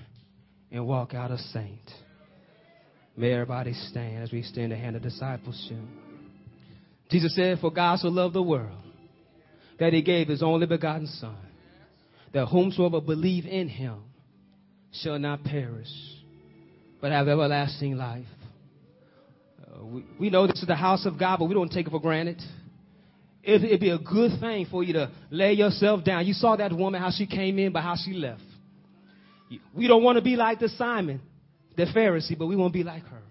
and 0.71 0.85
walk 0.85 1.13
out 1.13 1.31
a 1.31 1.37
saint? 1.37 1.79
May 3.17 3.33
everybody 3.33 3.73
stand 3.73 4.23
as 4.23 4.31
we 4.31 4.43
stand 4.43 4.71
the 4.71 4.77
hand 4.77 4.95
of 4.95 5.01
discipleship. 5.01 5.77
Jesus 7.09 7.35
said, 7.35 7.59
For 7.59 7.71
God 7.71 7.99
so 7.99 8.09
loved 8.09 8.35
the 8.35 8.43
world 8.43 8.77
that 9.79 9.93
he 9.93 10.01
gave 10.01 10.27
his 10.27 10.43
only 10.43 10.67
begotten 10.67 11.07
Son, 11.07 11.35
that 12.33 12.45
whomsoever 12.47 13.01
believe 13.01 13.45
in 13.45 13.67
him 13.67 14.03
shall 14.91 15.17
not 15.17 15.43
perish, 15.43 15.89
but 17.01 17.11
have 17.11 17.27
everlasting 17.27 17.97
life. 17.97 18.25
Uh, 19.63 19.85
we, 19.85 20.05
we, 20.19 20.29
know 20.29 20.45
this 20.45 20.59
is 20.59 20.67
the 20.67 20.75
house 20.75 21.05
of 21.05 21.17
God, 21.17 21.37
but 21.39 21.45
we 21.45 21.53
don't 21.53 21.71
take 21.71 21.87
it 21.87 21.89
for 21.89 22.01
granted. 22.01 22.41
It, 23.43 23.63
it'd 23.63 23.79
be 23.79 23.89
a 23.89 23.97
good 23.97 24.39
thing 24.39 24.67
for 24.69 24.83
you 24.83 24.93
to 24.93 25.11
lay 25.31 25.53
yourself 25.53 26.03
down. 26.03 26.25
You 26.25 26.33
saw 26.33 26.55
that 26.57 26.73
woman, 26.73 27.01
how 27.01 27.11
she 27.11 27.25
came 27.25 27.57
in, 27.57 27.71
but 27.71 27.81
how 27.81 27.95
she 27.95 28.13
left. 28.13 28.41
We 29.73 29.87
don't 29.87 30.03
want 30.03 30.17
to 30.17 30.21
be 30.21 30.35
like 30.35 30.59
the 30.59 30.69
Simon, 30.69 31.21
the 31.75 31.85
Pharisee, 31.85 32.37
but 32.37 32.45
we 32.45 32.55
want 32.55 32.73
to 32.73 32.77
be 32.77 32.83
like 32.83 33.03
her. 33.05 33.21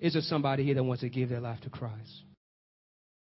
Is 0.00 0.12
there 0.12 0.22
somebody 0.22 0.64
here 0.64 0.74
that 0.74 0.84
wants 0.84 1.00
to 1.02 1.08
give 1.08 1.28
their 1.28 1.40
life 1.40 1.60
to 1.62 1.70
Christ? 1.70 2.22